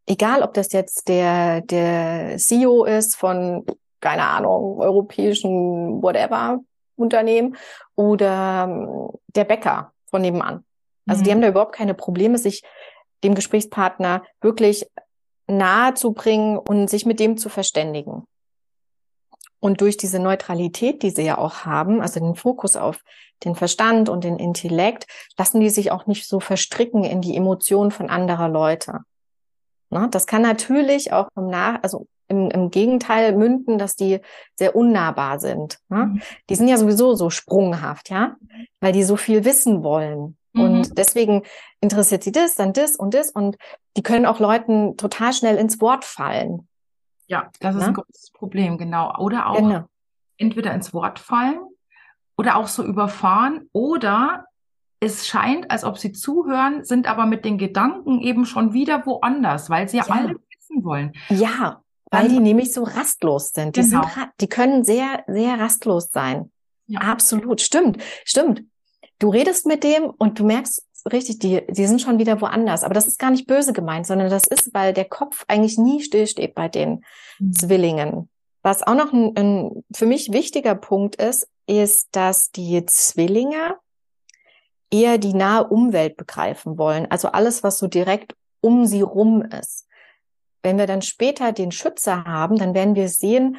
Egal, 0.08 0.42
ob 0.42 0.54
das 0.54 0.72
jetzt 0.72 1.10
der, 1.10 1.62
der 1.62 2.38
CEO 2.38 2.86
ist 2.86 3.18
von, 3.18 3.66
keine 4.00 4.24
Ahnung, 4.24 4.80
europäischen 4.80 6.02
whatever 6.02 6.60
Unternehmen 6.96 7.58
oder 7.96 8.68
ähm, 8.70 9.10
der 9.28 9.44
Bäcker 9.44 9.92
von 10.10 10.22
nebenan. 10.22 10.64
Also 11.06 11.20
mhm. 11.20 11.24
die 11.24 11.32
haben 11.32 11.42
da 11.42 11.50
überhaupt 11.50 11.76
keine 11.76 11.94
Probleme, 11.94 12.38
sich 12.38 12.64
dem 13.24 13.36
Gesprächspartner 13.36 14.24
wirklich 14.42 14.90
nahe 15.48 15.94
zu 15.94 16.14
bringen 16.14 16.58
und 16.58 16.90
sich 16.90 17.06
mit 17.06 17.20
dem 17.20 17.38
zu 17.38 17.50
verständigen. 17.50 18.24
Und 19.60 19.82
durch 19.82 19.98
diese 19.98 20.20
Neutralität, 20.20 21.02
die 21.04 21.10
sie 21.10 21.24
ja 21.24 21.38
auch 21.38 21.66
haben, 21.66 22.02
also 22.02 22.20
den 22.20 22.36
Fokus 22.36 22.76
auf 22.76 23.02
den 23.44 23.56
Verstand 23.56 24.08
und 24.08 24.24
den 24.24 24.38
Intellekt, 24.38 25.08
lassen 25.38 25.60
die 25.60 25.70
sich 25.70 25.92
auch 25.92 26.06
nicht 26.06 26.28
so 26.28 26.40
verstricken 26.40 27.04
in 27.04 27.22
die 27.22 27.36
Emotionen 27.36 27.92
von 27.92 28.10
anderer 28.10 28.50
Leute. 28.50 29.00
Na, 29.90 30.08
das 30.08 30.28
kann 30.28 30.42
natürlich 30.42 31.14
auch 31.14 31.30
im 31.36 31.48
Nach, 31.48 31.80
also 31.82 32.08
im, 32.28 32.50
im 32.52 32.72
Gegenteil 32.72 33.36
münden, 33.36 33.78
dass 33.78 33.96
die 33.96 34.20
sehr 34.56 34.76
unnahbar 34.76 35.40
sind. 35.40 35.80
Ne? 35.90 36.08
Mhm. 36.08 36.22
Die 36.50 36.56
sind 36.56 36.68
ja 36.68 36.78
sowieso 36.78 37.16
so 37.16 37.30
sprunghaft, 37.30 38.10
ja, 38.10 38.36
weil 38.82 38.92
die 38.92 39.04
so 39.04 39.16
viel 39.16 39.46
wissen 39.46 39.84
wollen. 39.84 40.38
Mhm. 40.54 40.62
Und 40.62 40.98
deswegen 40.98 41.44
interessiert 41.80 42.24
sie 42.24 42.32
das, 42.32 42.56
dann 42.56 42.74
das 42.74 42.96
und 42.96 43.14
das. 43.14 43.32
Und 43.32 43.58
die 43.96 44.04
können 44.04 44.26
auch 44.26 44.40
Leuten 44.40 44.98
total 44.98 45.34
schnell 45.34 45.58
ins 45.58 45.80
Wort 45.80 46.04
fallen. 46.04 46.68
Ja, 47.28 47.50
das 47.60 47.76
ist 47.76 47.82
Na? 47.82 47.88
ein 47.88 47.94
großes 47.94 48.32
Problem, 48.32 48.78
genau. 48.78 49.14
Oder 49.20 49.48
auch 49.48 49.58
genau. 49.58 49.84
entweder 50.38 50.74
ins 50.74 50.94
Wort 50.94 51.20
fallen 51.20 51.60
oder 52.38 52.58
auch 52.58 52.68
so 52.68 52.84
überfahren 52.84 53.70
oder 53.74 54.46
es 55.00 55.28
scheint, 55.28 55.70
als 55.70 55.84
ob 55.84 55.98
sie 55.98 56.12
zuhören, 56.12 56.84
sind 56.84 57.08
aber 57.08 57.26
mit 57.26 57.46
den 57.46 57.58
Gedanken 57.58 58.22
eben 58.22 58.46
schon 58.46 58.74
wieder 58.74 59.06
woanders, 59.06 59.70
weil 59.70 59.88
sie 59.88 59.98
ja, 59.98 60.06
ja 60.08 60.14
alle 60.14 60.36
wissen 60.36 60.84
wollen. 60.84 61.14
Ja, 61.30 61.82
weil 62.10 62.24
Dann, 62.24 62.32
die 62.32 62.40
nämlich 62.40 62.74
so 62.74 62.84
rastlos 62.84 63.52
sind. 63.52 63.76
Die, 63.76 63.82
genau. 63.82 64.04
sind, 64.04 64.30
die 64.40 64.48
können 64.48 64.84
sehr, 64.84 65.24
sehr 65.28 65.60
rastlos 65.60 66.10
sein. 66.12 66.52
Ja. 66.88 67.02
Absolut, 67.02 67.62
stimmt, 67.62 68.02
stimmt. 68.24 68.64
Du 69.20 69.30
redest 69.30 69.66
mit 69.66 69.84
dem 69.84 70.06
und 70.06 70.40
du 70.40 70.46
merkst 70.46 70.86
richtig, 71.12 71.40
die, 71.40 71.62
die 71.70 71.86
sind 71.86 72.02
schon 72.02 72.20
wieder 72.20 72.40
woanders. 72.42 72.84
Aber 72.84 72.94
das 72.94 73.08
ist 73.08 73.20
gar 73.20 73.32
nicht 73.32 73.48
böse 73.48 73.74
gemeint, 73.74 74.08
sondern 74.08 74.30
das 74.30 74.48
ist, 74.48 74.74
weil 74.74 74.94
der 74.94 75.06
Kopf 75.06 75.44
eigentlich 75.48 75.78
nie 75.78 76.02
stillsteht 76.02 76.56
bei 76.56 76.70
den 76.70 77.04
mhm. 77.40 77.54
Zwillingen. 77.54 78.30
Was 78.62 78.84
auch 78.84 78.96
noch 78.96 79.14
ein, 79.14 79.36
ein 79.38 79.84
für 79.94 80.06
mich 80.06 80.32
wichtiger 80.32 80.76
Punkt 80.76 81.16
ist, 81.16 81.48
ist, 81.68 82.10
dass 82.16 82.52
die 82.52 82.86
Zwillinge 82.86 83.78
eher 84.92 85.18
die 85.18 85.34
nahe 85.34 85.68
Umwelt 85.68 86.18
begreifen 86.18 86.78
wollen. 86.78 87.10
Also 87.10 87.30
alles, 87.30 87.64
was 87.64 87.78
so 87.78 87.88
direkt 87.88 88.36
um 88.62 88.86
sie 88.86 89.02
rum 89.02 89.44
ist. 89.44 89.88
Wenn 90.64 90.78
wir 90.78 90.88
dann 90.88 91.02
später 91.02 91.52
den 91.52 91.72
Schütze 91.72 92.26
haben, 92.26 92.58
dann 92.58 92.74
werden 92.74 92.96
wir 92.96 93.10
sehen, 93.10 93.58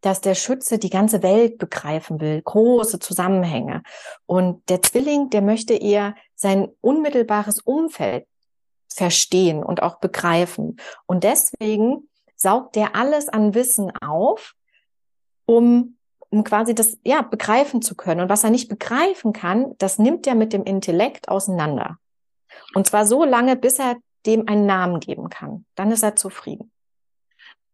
dass 0.00 0.20
der 0.20 0.34
Schütze 0.34 0.78
die 0.78 0.90
ganze 0.90 1.22
Welt 1.22 1.58
begreifen 1.58 2.20
will, 2.20 2.40
große 2.42 2.98
Zusammenhänge. 2.98 3.82
Und 4.26 4.68
der 4.68 4.82
Zwilling, 4.82 5.30
der 5.30 5.42
möchte 5.42 5.74
eher 5.74 6.14
sein 6.34 6.68
unmittelbares 6.80 7.60
Umfeld 7.60 8.26
verstehen 8.92 9.62
und 9.62 9.82
auch 9.82 10.00
begreifen. 10.00 10.76
Und 11.06 11.24
deswegen 11.24 12.08
saugt 12.36 12.76
der 12.76 12.96
alles 12.96 13.28
an 13.28 13.54
Wissen 13.54 13.92
auf, 14.00 14.54
um, 15.44 15.96
um 16.30 16.44
quasi 16.44 16.74
das, 16.74 16.98
ja, 17.04 17.22
begreifen 17.22 17.82
zu 17.82 17.94
können. 17.94 18.22
Und 18.22 18.28
was 18.28 18.44
er 18.44 18.50
nicht 18.50 18.68
begreifen 18.68 19.32
kann, 19.32 19.74
das 19.78 19.98
nimmt 19.98 20.26
er 20.26 20.34
mit 20.34 20.52
dem 20.52 20.64
Intellekt 20.64 21.28
auseinander. 21.28 21.98
Und 22.74 22.86
zwar 22.86 23.06
so 23.06 23.24
lange, 23.24 23.56
bis 23.56 23.78
er 23.78 23.96
dem 24.26 24.48
einen 24.48 24.66
Namen 24.66 25.00
geben 25.00 25.28
kann. 25.28 25.64
Dann 25.74 25.90
ist 25.90 26.02
er 26.02 26.16
zufrieden. 26.16 26.70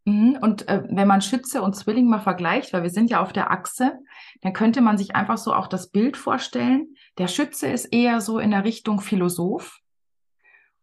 Mhm, 0.04 0.38
und 0.40 0.68
äh, 0.68 0.84
wenn 0.88 1.08
man 1.08 1.20
Schütze 1.20 1.62
und 1.62 1.74
Zwilling 1.74 2.08
mal 2.08 2.20
vergleicht, 2.20 2.72
weil 2.72 2.84
wir 2.84 2.90
sind 2.90 3.10
ja 3.10 3.20
auf 3.20 3.32
der 3.32 3.50
Achse, 3.50 3.98
dann 4.40 4.52
könnte 4.52 4.80
man 4.80 4.96
sich 4.96 5.16
einfach 5.16 5.36
so 5.36 5.52
auch 5.52 5.66
das 5.66 5.88
Bild 5.90 6.16
vorstellen. 6.16 6.96
Der 7.18 7.26
Schütze 7.26 7.66
ist 7.66 7.86
eher 7.86 8.20
so 8.20 8.38
in 8.38 8.52
der 8.52 8.62
Richtung 8.62 9.00
Philosoph 9.00 9.80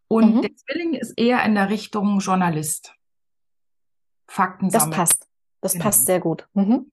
und 0.09 0.35
mhm. 0.35 0.41
der 0.41 0.55
Zwilling 0.55 0.93
ist 0.93 1.13
eher 1.17 1.43
in 1.45 1.55
der 1.55 1.69
Richtung 1.69 2.19
Journalist. 2.19 2.93
Fakten 4.27 4.69
Das 4.69 4.89
passt. 4.89 5.27
Das 5.61 5.73
genau. 5.73 5.85
passt 5.85 6.05
sehr 6.05 6.19
gut. 6.19 6.47
Mhm. 6.53 6.91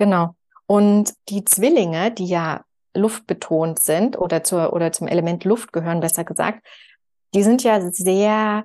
Genau. 0.00 0.34
Und 0.66 1.12
die 1.28 1.44
Zwillinge, 1.44 2.10
die 2.10 2.24
ja 2.24 2.64
luftbetont 2.94 3.80
sind 3.80 4.18
oder 4.18 4.42
zur, 4.42 4.72
oder 4.72 4.92
zum 4.92 5.08
Element 5.08 5.44
Luft 5.44 5.74
gehören, 5.74 6.00
besser 6.00 6.24
gesagt, 6.24 6.66
die 7.34 7.42
sind 7.42 7.62
ja 7.62 7.82
sehr, 7.92 8.64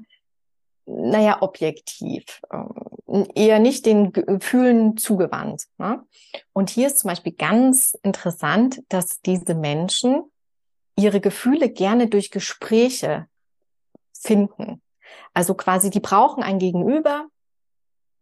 naja, 0.86 1.42
objektiv, 1.42 2.42
ähm, 2.54 3.28
eher 3.36 3.60
nicht 3.60 3.86
den 3.86 4.14
Gefühlen 4.14 4.96
zugewandt. 4.96 5.66
Ne? 5.78 6.06
Und 6.54 6.70
hier 6.70 6.88
ist 6.88 7.00
zum 7.00 7.10
Beispiel 7.10 7.34
ganz 7.34 7.98
interessant, 8.02 8.82
dass 8.88 9.20
diese 9.20 9.56
Menschen 9.56 10.24
ihre 10.96 11.20
Gefühle 11.20 11.70
gerne 11.70 12.08
durch 12.08 12.32
Gespräche 12.32 13.28
finden. 14.14 14.82
Also 15.34 15.54
quasi, 15.54 15.90
die 15.90 16.00
brauchen 16.00 16.44
ein 16.44 16.60
Gegenüber, 16.60 17.28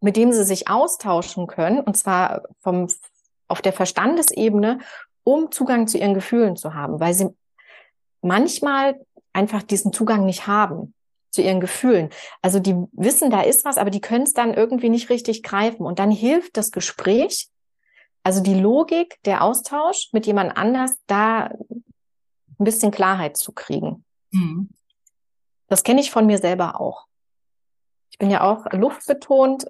mit 0.04 0.18
dem 0.18 0.32
sie 0.32 0.44
sich 0.44 0.68
austauschen 0.68 1.46
können, 1.46 1.80
und 1.80 1.96
zwar 1.96 2.42
vom, 2.60 2.88
auf 3.48 3.62
der 3.62 3.72
Verstandesebene, 3.72 4.78
um 5.24 5.50
Zugang 5.50 5.86
zu 5.86 5.96
ihren 5.96 6.12
Gefühlen 6.12 6.56
zu 6.56 6.74
haben, 6.74 7.00
weil 7.00 7.14
sie 7.14 7.28
manchmal 8.20 9.00
einfach 9.32 9.62
diesen 9.62 9.94
Zugang 9.94 10.26
nicht 10.26 10.46
haben 10.46 10.92
zu 11.30 11.40
ihren 11.40 11.58
Gefühlen. 11.58 12.10
Also 12.42 12.58
die 12.60 12.76
wissen, 12.92 13.30
da 13.30 13.40
ist 13.40 13.64
was, 13.64 13.78
aber 13.78 13.88
die 13.88 14.02
können 14.02 14.24
es 14.24 14.34
dann 14.34 14.52
irgendwie 14.52 14.90
nicht 14.90 15.08
richtig 15.08 15.42
greifen. 15.42 15.86
Und 15.86 15.98
dann 15.98 16.10
hilft 16.10 16.58
das 16.58 16.70
Gespräch, 16.70 17.48
also 18.22 18.42
die 18.42 18.60
Logik, 18.60 19.18
der 19.24 19.42
Austausch 19.42 20.10
mit 20.12 20.26
jemand 20.26 20.54
anders, 20.54 20.98
da 21.06 21.46
ein 21.46 21.84
bisschen 22.58 22.90
Klarheit 22.90 23.38
zu 23.38 23.52
kriegen. 23.52 24.04
Mhm. 24.32 24.68
Das 25.68 25.82
kenne 25.82 26.02
ich 26.02 26.10
von 26.10 26.26
mir 26.26 26.36
selber 26.36 26.78
auch. 26.78 27.06
Ich 28.10 28.18
bin 28.18 28.30
ja 28.30 28.42
auch 28.42 28.66
luftbetont. 28.70 29.64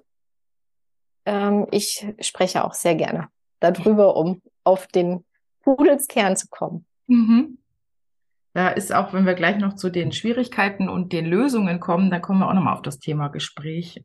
Ähm, 1.25 1.67
ich 1.71 2.05
spreche 2.19 2.63
auch 2.63 2.73
sehr 2.73 2.95
gerne 2.95 3.29
darüber, 3.59 4.15
um 4.15 4.41
auf 4.63 4.87
den 4.87 5.25
Pudelskern 5.63 6.35
zu 6.35 6.47
kommen. 6.49 6.85
Mhm. 7.07 7.57
Da 8.53 8.69
ist 8.69 8.93
auch, 8.93 9.11
wenn 9.11 9.25
wir 9.25 9.33
gleich 9.33 9.57
noch 9.57 9.75
zu 9.75 9.89
den 9.89 10.13
Schwierigkeiten 10.13 10.87
und 10.87 11.11
den 11.11 11.25
Lösungen 11.25 11.81
kommen, 11.81 12.09
dann 12.09 12.21
kommen 12.21 12.39
wir 12.39 12.47
auch 12.47 12.53
nochmal 12.53 12.75
auf 12.75 12.81
das 12.81 12.99
Thema 12.99 13.27
Gespräch. 13.27 14.01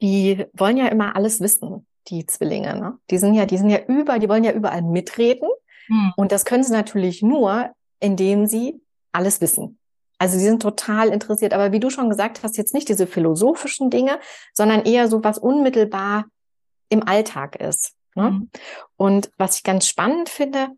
Die 0.00 0.46
wollen 0.52 0.76
ja 0.76 0.86
immer 0.86 1.16
alles 1.16 1.40
wissen, 1.40 1.84
die 2.06 2.24
Zwillinge. 2.26 2.78
Ne? 2.78 2.98
Die 3.10 3.18
sind 3.18 3.34
ja, 3.34 3.46
die 3.46 3.58
sind 3.58 3.70
ja 3.70 3.80
über, 3.88 4.20
die 4.20 4.28
wollen 4.28 4.44
ja 4.44 4.52
überall 4.52 4.82
mitreden. 4.82 5.48
Hm. 5.88 6.12
Und 6.16 6.30
das 6.30 6.44
können 6.44 6.62
sie 6.62 6.72
natürlich 6.72 7.20
nur, 7.20 7.72
indem 7.98 8.46
sie 8.46 8.80
alles 9.10 9.40
wissen. 9.40 9.77
Also 10.18 10.38
sie 10.38 10.44
sind 10.44 10.62
total 10.62 11.08
interessiert. 11.08 11.52
Aber 11.52 11.72
wie 11.72 11.80
du 11.80 11.90
schon 11.90 12.08
gesagt 12.08 12.42
hast, 12.42 12.56
jetzt 12.56 12.74
nicht 12.74 12.88
diese 12.88 13.06
philosophischen 13.06 13.90
Dinge, 13.90 14.18
sondern 14.52 14.82
eher 14.82 15.08
so 15.08 15.22
was 15.24 15.38
unmittelbar 15.38 16.26
im 16.88 17.06
Alltag 17.06 17.56
ist. 17.56 17.92
Ne? 18.14 18.30
Mhm. 18.30 18.50
Und 18.96 19.30
was 19.38 19.56
ich 19.56 19.62
ganz 19.62 19.86
spannend 19.86 20.28
finde, 20.28 20.68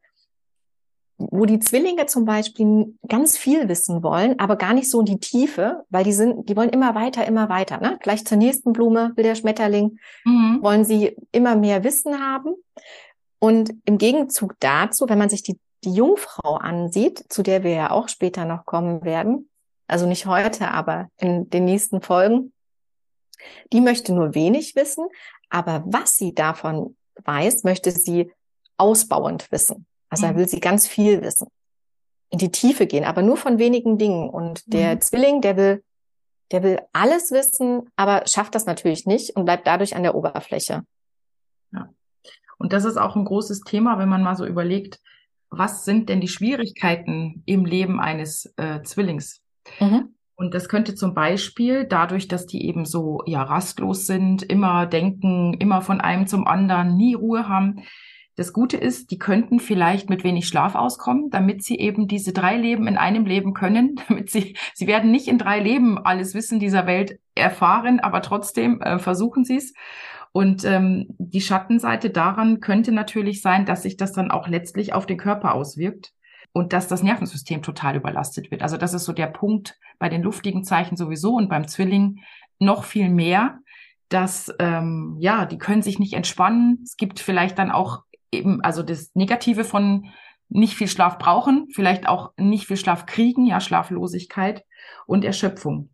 wo 1.21 1.45
die 1.45 1.59
Zwillinge 1.59 2.07
zum 2.07 2.25
Beispiel 2.25 2.95
ganz 3.07 3.37
viel 3.37 3.69
wissen 3.69 4.03
wollen, 4.03 4.39
aber 4.39 4.57
gar 4.57 4.73
nicht 4.73 4.91
so 4.91 5.01
in 5.01 5.07
die 5.07 5.21
Tiefe, 5.21 5.85
weil 5.91 6.05
die 6.05 6.13
sind, 6.13 6.49
die 6.49 6.57
wollen 6.57 6.71
immer 6.71 6.95
weiter, 6.95 7.27
immer 7.27 7.49
weiter. 7.49 7.79
Ne? 7.79 7.99
Gleich 8.03 8.25
zur 8.25 8.39
nächsten 8.39 8.73
Blume 8.73 9.13
will 9.17 9.25
der 9.25 9.35
Schmetterling, 9.35 9.99
mhm. 10.25 10.59
wollen 10.63 10.85
sie 10.85 11.17
immer 11.33 11.57
mehr 11.57 11.85
Wissen 11.85 12.21
haben. 12.21 12.55
Und 13.39 13.73
im 13.85 13.99
Gegenzug 13.99 14.55
dazu, 14.61 15.09
wenn 15.09 15.19
man 15.19 15.31
sich 15.31 15.43
die, 15.43 15.59
die 15.85 15.95
Jungfrau 15.95 16.57
ansieht, 16.57 17.33
zu 17.33 17.43
der 17.43 17.63
wir 17.63 17.73
ja 17.73 17.91
auch 17.91 18.09
später 18.09 18.45
noch 18.45 18.67
kommen 18.67 19.03
werden, 19.05 19.49
also 19.87 20.07
nicht 20.07 20.27
heute, 20.27 20.71
aber 20.71 21.09
in 21.17 21.51
den 21.51 21.65
nächsten 21.65 22.01
Folgen, 22.01 22.53
die 23.73 23.81
möchte 23.81 24.13
nur 24.13 24.35
wenig 24.35 24.77
wissen, 24.77 25.07
aber 25.49 25.83
was 25.87 26.17
sie 26.17 26.35
davon 26.35 26.97
weiß, 27.25 27.65
möchte 27.65 27.91
sie 27.91 28.31
ausbauend 28.77 29.51
wissen. 29.51 29.87
Also 30.09 30.27
mhm. 30.27 30.37
will 30.37 30.49
sie 30.49 30.61
ganz 30.61 30.87
viel 30.87 31.23
wissen, 31.23 31.49
in 32.31 32.39
die 32.39 32.53
Tiefe 32.53 32.87
gehen, 32.87 33.05
aber 33.05 33.23
nur 33.23 33.37
von 33.37 33.59
wenigen 33.59 33.99
Dingen. 33.99 34.29
Und 34.29 34.73
der 34.73 34.95
mhm. 34.95 35.01
Zwilling, 35.01 35.41
der 35.41 35.57
will, 35.57 35.85
der 36.53 36.63
will 36.63 36.81
alles 36.93 37.31
wissen, 37.31 37.91
aber 37.97 38.27
schafft 38.27 38.55
das 38.55 38.67
natürlich 38.67 39.07
nicht 39.07 39.37
und 39.37 39.45
bleibt 39.45 39.67
dadurch 39.67 39.97
an 39.97 40.03
der 40.03 40.15
Oberfläche. 40.15 40.85
Ja. 41.73 41.89
Und 42.59 42.73
das 42.73 42.85
ist 42.85 42.97
auch 42.97 43.17
ein 43.17 43.25
großes 43.25 43.61
Thema, 43.61 43.99
wenn 43.99 44.09
man 44.09 44.23
mal 44.23 44.37
so 44.37 44.47
überlegt, 44.47 45.01
was 45.51 45.85
sind 45.85 46.09
denn 46.09 46.21
die 46.21 46.29
Schwierigkeiten 46.29 47.43
im 47.47 47.65
Leben 47.65 48.01
eines 48.01 48.53
äh, 48.57 48.83
Zwillings? 48.83 49.43
Mhm. 49.81 50.15
Und 50.37 50.55
das 50.55 50.69
könnte 50.69 50.95
zum 50.95 51.13
Beispiel 51.13 51.85
dadurch, 51.85 52.27
dass 52.27 52.47
die 52.47 52.67
eben 52.67 52.87
so 52.87 53.21
ja 53.27 53.43
rastlos 53.43 54.07
sind, 54.07 54.43
immer 54.43 54.87
denken, 54.87 55.55
immer 55.55 55.83
von 55.83 56.01
einem 56.01 56.27
zum 56.27 56.47
anderen, 56.47 56.97
nie 56.97 57.15
Ruhe 57.15 57.47
haben, 57.47 57.83
das 58.37 58.55
Gute 58.55 58.79
ist, 58.79 59.11
die 59.11 59.19
könnten 59.19 59.61
vielleicht 59.61 60.09
mit 60.09 60.25
wenig 60.25 60.49
Schlaf 60.49 60.75
auskommen, 60.75 61.29
damit 61.29 61.63
sie 61.63 61.79
eben 61.79 62.09
diese 62.09 62.33
drei 62.33 62.57
Leben 62.57 62.87
in 62.87 62.97
einem 62.97 63.27
Leben 63.27 63.53
können, 63.53 63.97
damit 64.09 64.31
sie, 64.31 64.57
sie 64.73 64.87
werden 64.87 65.11
nicht 65.11 65.29
in 65.29 65.37
drei 65.37 65.61
Leben 65.61 65.99
alles 65.99 66.35
Wissen 66.35 66.59
dieser 66.59 66.87
Welt 66.87 67.19
erfahren, 67.35 68.01
aber 68.01 68.23
trotzdem 68.23 68.81
äh, 68.81 68.99
versuchen 68.99 69.45
sie 69.45 69.57
es. 69.57 69.75
Und 70.33 70.65
ähm, 70.65 71.07
die 71.19 71.41
Schattenseite 71.41 72.11
daran 72.11 72.61
könnte 72.61 72.93
natürlich 72.93 73.43
sein, 73.43 73.67
dass 73.67 73.83
sich 73.83 73.97
das 73.97 74.13
dann 74.13 74.31
auch 74.31 74.47
letztlich 74.47 74.93
auf 74.93 75.07
den 75.07 75.19
Körper 75.19 75.55
auswirkt 75.55 76.13
und 76.53 76.73
dass 76.73 76.89
das 76.89 77.03
Nervensystem 77.03 77.63
total 77.63 77.97
überlastet 77.97 78.51
wird. 78.51 78.63
Also 78.63 78.77
das 78.77 78.95
ist 78.95 79.05
so 79.05 79.13
der 79.13 79.27
Punkt 79.27 79.77
bei 79.99 80.09
den 80.09 80.23
luftigen 80.23 80.65
Zeichen 80.65 80.97
sowieso 80.97 81.35
und 81.35 81.49
beim 81.49 81.67
Zwilling 81.67 82.21
noch 82.59 82.85
viel 82.85 83.09
mehr, 83.09 83.59
dass 84.09 84.53
ähm, 84.59 85.17
ja, 85.19 85.47
die 85.47 85.59
können 85.59 85.83
sich 85.83 85.99
nicht 85.99 86.15
entspannen. 86.15 86.81
Es 86.85 86.97
gibt 86.97 87.21
vielleicht 87.21 87.59
dann 87.59 87.71
auch 87.71 88.03
eben, 88.33 88.61
also 88.61 88.83
das 88.83 89.11
Negative 89.15 89.65
von 89.65 90.11
nicht 90.49 90.75
viel 90.75 90.89
Schlaf 90.89 91.19
brauchen, 91.19 91.69
vielleicht 91.73 92.09
auch 92.09 92.33
nicht 92.37 92.67
viel 92.67 92.77
Schlaf 92.77 93.07
kriegen, 93.07 93.47
ja, 93.47 93.61
Schlaflosigkeit 93.61 94.65
und 95.07 95.25
Erschöpfung. 95.25 95.91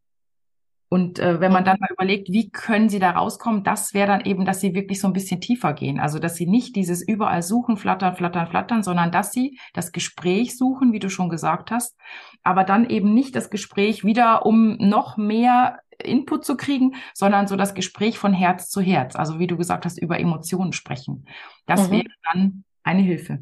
Und 0.89 1.19
äh, 1.19 1.41
wenn 1.41 1.53
man 1.53 1.65
dann 1.65 1.79
mal 1.81 1.91
überlegt, 1.93 2.29
wie 2.31 2.51
können 2.51 2.89
sie 2.89 3.01
da 3.01 3.11
rauskommen, 3.11 3.65
das 3.65 3.93
wäre 3.93 4.07
dann 4.07 4.21
eben, 4.21 4.45
dass 4.45 4.61
sie 4.61 4.75
wirklich 4.75 5.01
so 5.01 5.09
ein 5.09 5.13
bisschen 5.13 5.41
tiefer 5.41 5.73
gehen. 5.73 5.99
Also 5.99 6.21
dass 6.21 6.37
sie 6.37 6.47
nicht 6.47 6.77
dieses 6.77 7.07
überall 7.07 7.43
suchen, 7.43 7.77
flattern, 7.77 8.15
flattern, 8.15 8.47
flattern, 8.47 8.83
sondern 8.85 9.11
dass 9.11 9.33
sie 9.33 9.59
das 9.73 9.91
Gespräch 9.91 10.57
suchen, 10.57 10.93
wie 10.93 11.01
du 11.01 11.11
schon 11.11 11.29
gesagt 11.29 11.73
hast, 11.73 11.97
aber 12.45 12.63
dann 12.63 12.89
eben 12.89 13.15
nicht 13.15 13.35
das 13.35 13.51
Gespräch 13.51 14.05
wieder, 14.05 14.47
um 14.47 14.77
noch 14.77 15.17
mehr 15.17 15.81
Input 15.99 16.45
zu 16.45 16.57
kriegen, 16.57 16.95
sondern 17.15 17.49
so 17.49 17.57
das 17.57 17.75
Gespräch 17.75 18.19
von 18.19 18.33
Herz 18.33 18.69
zu 18.69 18.81
Herz. 18.81 19.17
Also 19.17 19.39
wie 19.41 19.47
du 19.47 19.57
gesagt 19.57 19.87
hast, 19.87 19.99
über 19.99 20.21
Emotionen 20.21 20.73
sprechen. 20.73 21.27
Das 21.67 21.89
mhm. 21.89 21.93
wäre 21.93 22.09
dann 22.33 22.65
eine 22.85 23.03
Hilfe. 23.03 23.41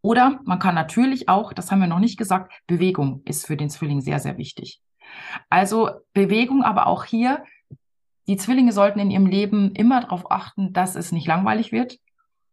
Oder 0.00 0.40
man 0.44 0.58
kann 0.58 0.74
natürlich 0.74 1.28
auch, 1.28 1.52
das 1.52 1.70
haben 1.70 1.80
wir 1.80 1.86
noch 1.86 1.98
nicht 1.98 2.18
gesagt, 2.18 2.52
Bewegung 2.66 3.22
ist 3.24 3.46
für 3.46 3.56
den 3.56 3.70
Zwilling 3.70 4.00
sehr, 4.00 4.18
sehr 4.18 4.38
wichtig. 4.38 4.80
Also 5.48 5.90
Bewegung, 6.12 6.62
aber 6.62 6.86
auch 6.86 7.04
hier, 7.04 7.44
die 8.26 8.36
Zwillinge 8.36 8.72
sollten 8.72 8.98
in 8.98 9.10
ihrem 9.10 9.26
Leben 9.26 9.72
immer 9.72 10.02
darauf 10.02 10.30
achten, 10.30 10.72
dass 10.72 10.96
es 10.96 11.12
nicht 11.12 11.26
langweilig 11.26 11.72
wird. 11.72 11.98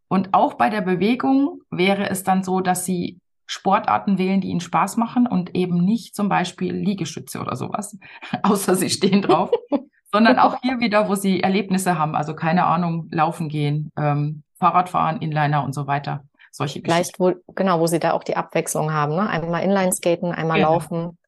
Und 0.08 0.32
auch 0.32 0.54
bei 0.54 0.70
der 0.70 0.80
Bewegung 0.80 1.60
wäre 1.70 2.08
es 2.08 2.22
dann 2.22 2.42
so, 2.42 2.60
dass 2.60 2.84
sie 2.84 3.18
Sportarten 3.46 4.18
wählen, 4.18 4.40
die 4.40 4.48
ihnen 4.48 4.60
Spaß 4.60 4.96
machen 4.96 5.26
und 5.26 5.54
eben 5.54 5.84
nicht 5.84 6.16
zum 6.16 6.28
Beispiel 6.28 6.74
Liegestütze 6.74 7.40
oder 7.40 7.56
sowas, 7.56 7.96
außer 8.42 8.74
sie 8.74 8.90
stehen 8.90 9.22
drauf, 9.22 9.50
sondern 10.12 10.38
auch 10.38 10.60
hier 10.62 10.80
wieder, 10.80 11.08
wo 11.08 11.14
sie 11.14 11.40
Erlebnisse 11.40 11.98
haben, 11.98 12.16
also 12.16 12.34
keine 12.34 12.66
Ahnung, 12.66 13.08
laufen 13.10 13.48
gehen, 13.48 13.92
ähm, 13.96 14.42
Fahrradfahren, 14.58 15.20
Inliner 15.20 15.62
und 15.64 15.74
so 15.74 15.86
weiter. 15.86 16.24
Solche 16.50 16.80
Vielleicht, 16.80 17.20
wo, 17.20 17.34
genau, 17.54 17.80
wo 17.80 17.86
sie 17.86 17.98
da 17.98 18.12
auch 18.12 18.24
die 18.24 18.36
Abwechslung 18.36 18.92
haben, 18.92 19.14
ne? 19.14 19.28
Einmal 19.28 19.62
Inlineskaten, 19.62 20.32
einmal 20.32 20.56
genau. 20.56 20.72
laufen. 20.72 21.18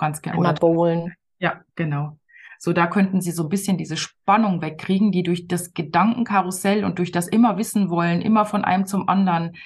Ganz 0.00 0.22
genau. 0.22 0.36
Einmal 0.36 0.54
bowlen. 0.54 1.14
Ja, 1.38 1.60
genau. 1.74 2.16
So, 2.58 2.72
da 2.72 2.86
könnten 2.86 3.20
sie 3.20 3.32
so 3.32 3.42
ein 3.42 3.48
bisschen 3.50 3.76
diese 3.76 3.98
Spannung 3.98 4.62
wegkriegen, 4.62 5.12
die 5.12 5.22
durch 5.22 5.46
das 5.46 5.74
Gedankenkarussell 5.74 6.84
und 6.84 6.98
durch 6.98 7.12
das 7.12 7.28
immer 7.28 7.58
wissen 7.58 7.90
wollen, 7.90 8.22
immer 8.22 8.46
von 8.46 8.64
einem 8.64 8.86
zum 8.86 9.10
anderen, 9.10 9.56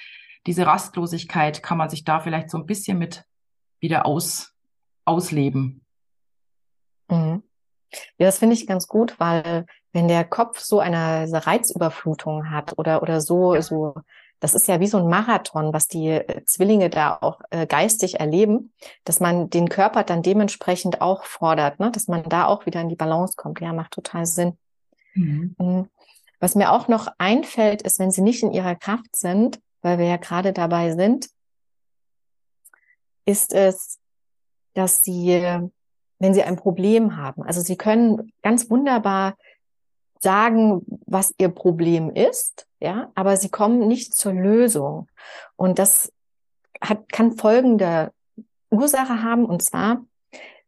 diese 0.45 0.67
Rastlosigkeit 0.67 1.63
kann 1.63 1.77
man 1.77 1.89
sich 1.89 2.03
da 2.03 2.19
vielleicht 2.19 2.49
so 2.49 2.57
ein 2.57 2.65
bisschen 2.65 2.97
mit 2.97 3.23
wieder 3.79 4.05
aus, 4.05 4.53
ausleben. 5.05 5.85
Mhm. 7.09 7.41
Ja, 8.17 8.25
das 8.25 8.39
finde 8.39 8.55
ich 8.55 8.67
ganz 8.67 8.87
gut, 8.87 9.17
weil 9.19 9.65
wenn 9.93 10.09
der 10.09 10.25
Kopf 10.25 10.59
so 10.59 10.79
eine 10.79 11.29
Reizüberflutung 11.31 12.49
hat 12.49 12.77
oder, 12.77 13.01
oder 13.01 13.21
so, 13.21 13.59
so, 13.61 13.95
das 14.45 14.53
ist 14.53 14.67
ja 14.67 14.79
wie 14.79 14.85
so 14.85 14.99
ein 14.99 15.09
Marathon, 15.09 15.73
was 15.73 15.87
die 15.87 16.07
äh, 16.07 16.45
Zwillinge 16.45 16.91
da 16.91 17.17
auch 17.19 17.41
äh, 17.49 17.65
geistig 17.65 18.19
erleben, 18.19 18.71
dass 19.03 19.19
man 19.19 19.49
den 19.49 19.69
Körper 19.69 20.03
dann 20.03 20.21
dementsprechend 20.21 21.01
auch 21.01 21.23
fordert, 21.23 21.79
ne? 21.79 21.89
dass 21.89 22.07
man 22.07 22.29
da 22.29 22.45
auch 22.45 22.67
wieder 22.67 22.79
in 22.79 22.89
die 22.89 22.95
Balance 22.95 23.33
kommt. 23.35 23.59
Ja, 23.59 23.73
macht 23.73 23.93
total 23.93 24.27
Sinn. 24.27 24.55
Mhm. 25.15 25.55
mhm. 25.57 25.89
Was 26.39 26.53
mir 26.53 26.71
auch 26.73 26.87
noch 26.87 27.07
einfällt, 27.17 27.81
ist, 27.81 27.97
wenn 27.97 28.11
sie 28.11 28.21
nicht 28.21 28.43
in 28.43 28.51
ihrer 28.51 28.75
Kraft 28.75 29.15
sind, 29.15 29.59
weil 29.81 29.97
wir 29.97 30.05
ja 30.05 30.17
gerade 30.17 30.53
dabei 30.53 30.91
sind, 30.91 31.27
ist 33.25 33.51
es, 33.51 33.97
dass 34.75 35.01
sie, 35.01 35.41
wenn 36.19 36.33
sie 36.35 36.43
ein 36.43 36.57
Problem 36.57 37.17
haben, 37.17 37.41
also 37.41 37.61
sie 37.61 37.77
können 37.77 38.31
ganz 38.43 38.69
wunderbar 38.69 39.37
sagen, 40.19 40.81
was 41.05 41.33
ihr 41.37 41.49
Problem 41.49 42.09
ist, 42.09 42.67
ja, 42.79 43.11
aber 43.15 43.37
sie 43.37 43.49
kommen 43.49 43.87
nicht 43.87 44.13
zur 44.13 44.33
Lösung. 44.33 45.07
Und 45.55 45.79
das 45.79 46.11
hat, 46.81 47.11
kann 47.11 47.33
folgende 47.33 48.11
Ursache 48.69 49.23
haben, 49.23 49.45
und 49.45 49.61
zwar, 49.61 50.03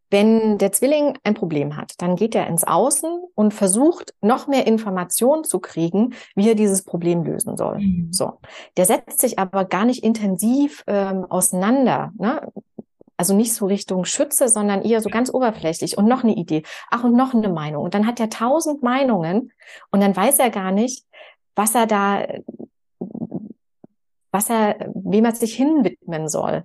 wenn 0.10 0.58
der 0.58 0.72
Zwilling 0.72 1.18
ein 1.24 1.34
Problem 1.34 1.76
hat, 1.76 1.94
dann 1.98 2.16
geht 2.16 2.34
er 2.34 2.48
ins 2.48 2.64
Außen 2.64 3.24
und 3.36 3.54
versucht, 3.54 4.14
noch 4.22 4.48
mehr 4.48 4.66
Informationen 4.66 5.44
zu 5.44 5.60
kriegen, 5.60 6.14
wie 6.34 6.48
er 6.48 6.56
dieses 6.56 6.84
Problem 6.84 7.24
lösen 7.24 7.58
soll. 7.58 7.80
Mhm. 7.80 8.14
So. 8.14 8.40
Der 8.78 8.86
setzt 8.86 9.20
sich 9.20 9.38
aber 9.38 9.66
gar 9.66 9.84
nicht 9.84 10.04
intensiv 10.04 10.84
ähm, 10.88 11.26
auseinander. 11.26 12.14
Ne? 12.18 12.42
Also 13.18 13.36
nicht 13.36 13.54
so 13.54 13.66
Richtung 13.66 14.06
Schütze, 14.06 14.48
sondern 14.48 14.84
eher 14.84 15.02
so 15.02 15.10
ganz 15.10 15.34
oberflächlich 15.34 15.98
und 15.98 16.06
noch 16.06 16.24
eine 16.24 16.36
Idee. 16.36 16.64
Ach, 16.90 17.04
und 17.04 17.16
noch 17.16 17.34
eine 17.34 17.50
Meinung. 17.50 17.84
Und 17.84 17.94
dann 17.94 18.06
hat 18.06 18.20
er 18.20 18.30
tausend 18.30 18.84
Meinungen 18.84 19.52
und 19.92 20.02
dann 20.02 20.16
weiß 20.16 20.40
er 20.40 20.52
gar 20.52 20.72
nicht, 20.72 21.06
was 21.56 21.74
er 21.74 21.88
da, 21.88 22.28
was 24.32 24.50
er, 24.50 24.92
wem 24.94 25.26
er 25.26 25.34
sich 25.34 25.56
hinwidmen 25.56 26.30
soll, 26.30 26.64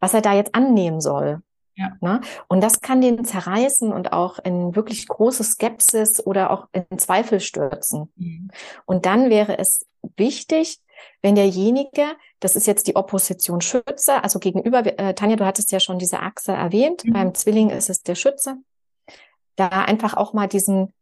was 0.00 0.14
er 0.14 0.20
da 0.22 0.34
jetzt 0.34 0.54
annehmen 0.54 1.00
soll. 1.00 1.40
Ja. 1.74 1.96
Ne? 2.00 2.20
Und 2.48 2.62
das 2.62 2.80
kann 2.80 3.00
den 3.00 3.24
zerreißen 3.24 3.92
und 3.92 4.12
auch 4.12 4.38
in 4.40 4.76
wirklich 4.76 5.06
große 5.08 5.44
Skepsis 5.44 6.24
oder 6.24 6.50
auch 6.50 6.68
in 6.72 6.98
Zweifel 6.98 7.40
stürzen. 7.40 8.12
Mhm. 8.16 8.50
Und 8.84 9.06
dann 9.06 9.30
wäre 9.30 9.58
es 9.58 9.86
wichtig, 10.16 10.80
wenn 11.20 11.34
derjenige, 11.34 12.04
das 12.40 12.56
ist 12.56 12.66
jetzt 12.66 12.86
die 12.86 12.96
Opposition 12.96 13.60
Schütze, 13.60 14.22
also 14.22 14.38
gegenüber, 14.38 14.86
äh, 14.98 15.14
Tanja, 15.14 15.36
du 15.36 15.46
hattest 15.46 15.72
ja 15.72 15.80
schon 15.80 15.98
diese 15.98 16.20
Achse 16.20 16.52
erwähnt, 16.52 17.04
mhm. 17.04 17.12
beim 17.12 17.34
Zwilling 17.34 17.70
ist 17.70 17.90
es 17.90 18.02
der 18.02 18.14
Schütze, 18.14 18.56
da 19.56 19.68
einfach 19.68 20.14
auch 20.14 20.32
mal 20.32 20.48
diesen, 20.48 20.92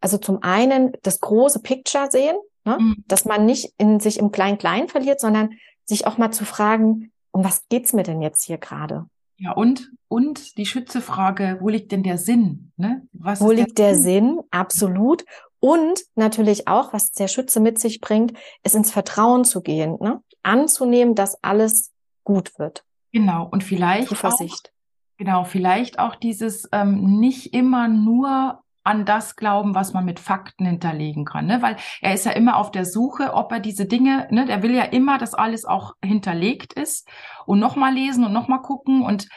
also 0.00 0.18
zum 0.18 0.42
einen 0.42 0.92
das 1.02 1.20
große 1.20 1.60
Picture 1.60 2.10
sehen, 2.10 2.36
ne? 2.64 2.78
Mhm. 2.78 3.04
dass 3.08 3.24
man 3.24 3.46
nicht 3.46 3.72
in 3.78 4.00
sich 4.00 4.18
im 4.18 4.30
Klein-Klein 4.30 4.88
verliert, 4.88 5.20
sondern 5.20 5.50
sich 5.84 6.06
auch 6.06 6.18
mal 6.18 6.30
zu 6.30 6.44
fragen, 6.44 7.12
um 7.30 7.44
was 7.44 7.66
geht's 7.68 7.92
mir 7.92 8.02
denn 8.02 8.22
jetzt 8.22 8.44
hier 8.44 8.58
gerade? 8.58 9.06
Ja, 9.40 9.52
und, 9.52 9.92
und 10.08 10.58
die 10.58 10.66
Schützefrage, 10.66 11.58
wo 11.60 11.68
liegt 11.68 11.92
denn 11.92 12.02
der 12.02 12.18
Sinn? 12.18 12.72
Ne? 12.76 13.06
Was 13.12 13.40
wo 13.40 13.52
liegt 13.52 13.78
der, 13.78 13.94
Sinn? 13.94 14.02
Sinn? 14.02 14.40
Absolut. 14.50 15.24
Und 15.60 16.00
natürlich 16.14 16.68
auch, 16.68 16.92
was 16.92 17.10
der 17.12 17.28
Schütze 17.28 17.60
mit 17.60 17.78
sich 17.78 18.00
bringt, 18.00 18.32
ist 18.62 18.74
ins 18.74 18.92
Vertrauen 18.92 19.44
zu 19.44 19.60
gehen, 19.60 19.96
ne? 20.00 20.22
anzunehmen, 20.42 21.14
dass 21.14 21.42
alles 21.42 21.92
gut 22.24 22.58
wird. 22.58 22.84
Genau. 23.12 23.48
Und 23.50 23.64
vielleicht 23.64 24.08
Zuversicht. 24.08 24.68
Auch, 24.68 25.18
genau, 25.18 25.44
vielleicht 25.44 25.98
auch 25.98 26.14
dieses 26.14 26.68
ähm, 26.72 27.18
nicht 27.18 27.54
immer 27.54 27.88
nur 27.88 28.62
an 28.84 29.04
das 29.04 29.36
glauben, 29.36 29.74
was 29.74 29.92
man 29.92 30.04
mit 30.04 30.18
Fakten 30.18 30.64
hinterlegen 30.64 31.26
kann, 31.26 31.44
ne? 31.46 31.60
Weil 31.60 31.76
er 32.00 32.14
ist 32.14 32.24
ja 32.24 32.32
immer 32.32 32.56
auf 32.56 32.70
der 32.70 32.86
Suche, 32.86 33.34
ob 33.34 33.52
er 33.52 33.60
diese 33.60 33.84
Dinge, 33.84 34.26
ne, 34.30 34.46
der 34.46 34.62
will 34.62 34.74
ja 34.74 34.84
immer, 34.84 35.18
dass 35.18 35.34
alles 35.34 35.66
auch 35.66 35.94
hinterlegt 36.02 36.72
ist 36.72 37.06
und 37.44 37.58
nochmal 37.58 37.92
lesen 37.92 38.24
und 38.24 38.32
nochmal 38.32 38.62
gucken 38.62 39.02
und 39.02 39.28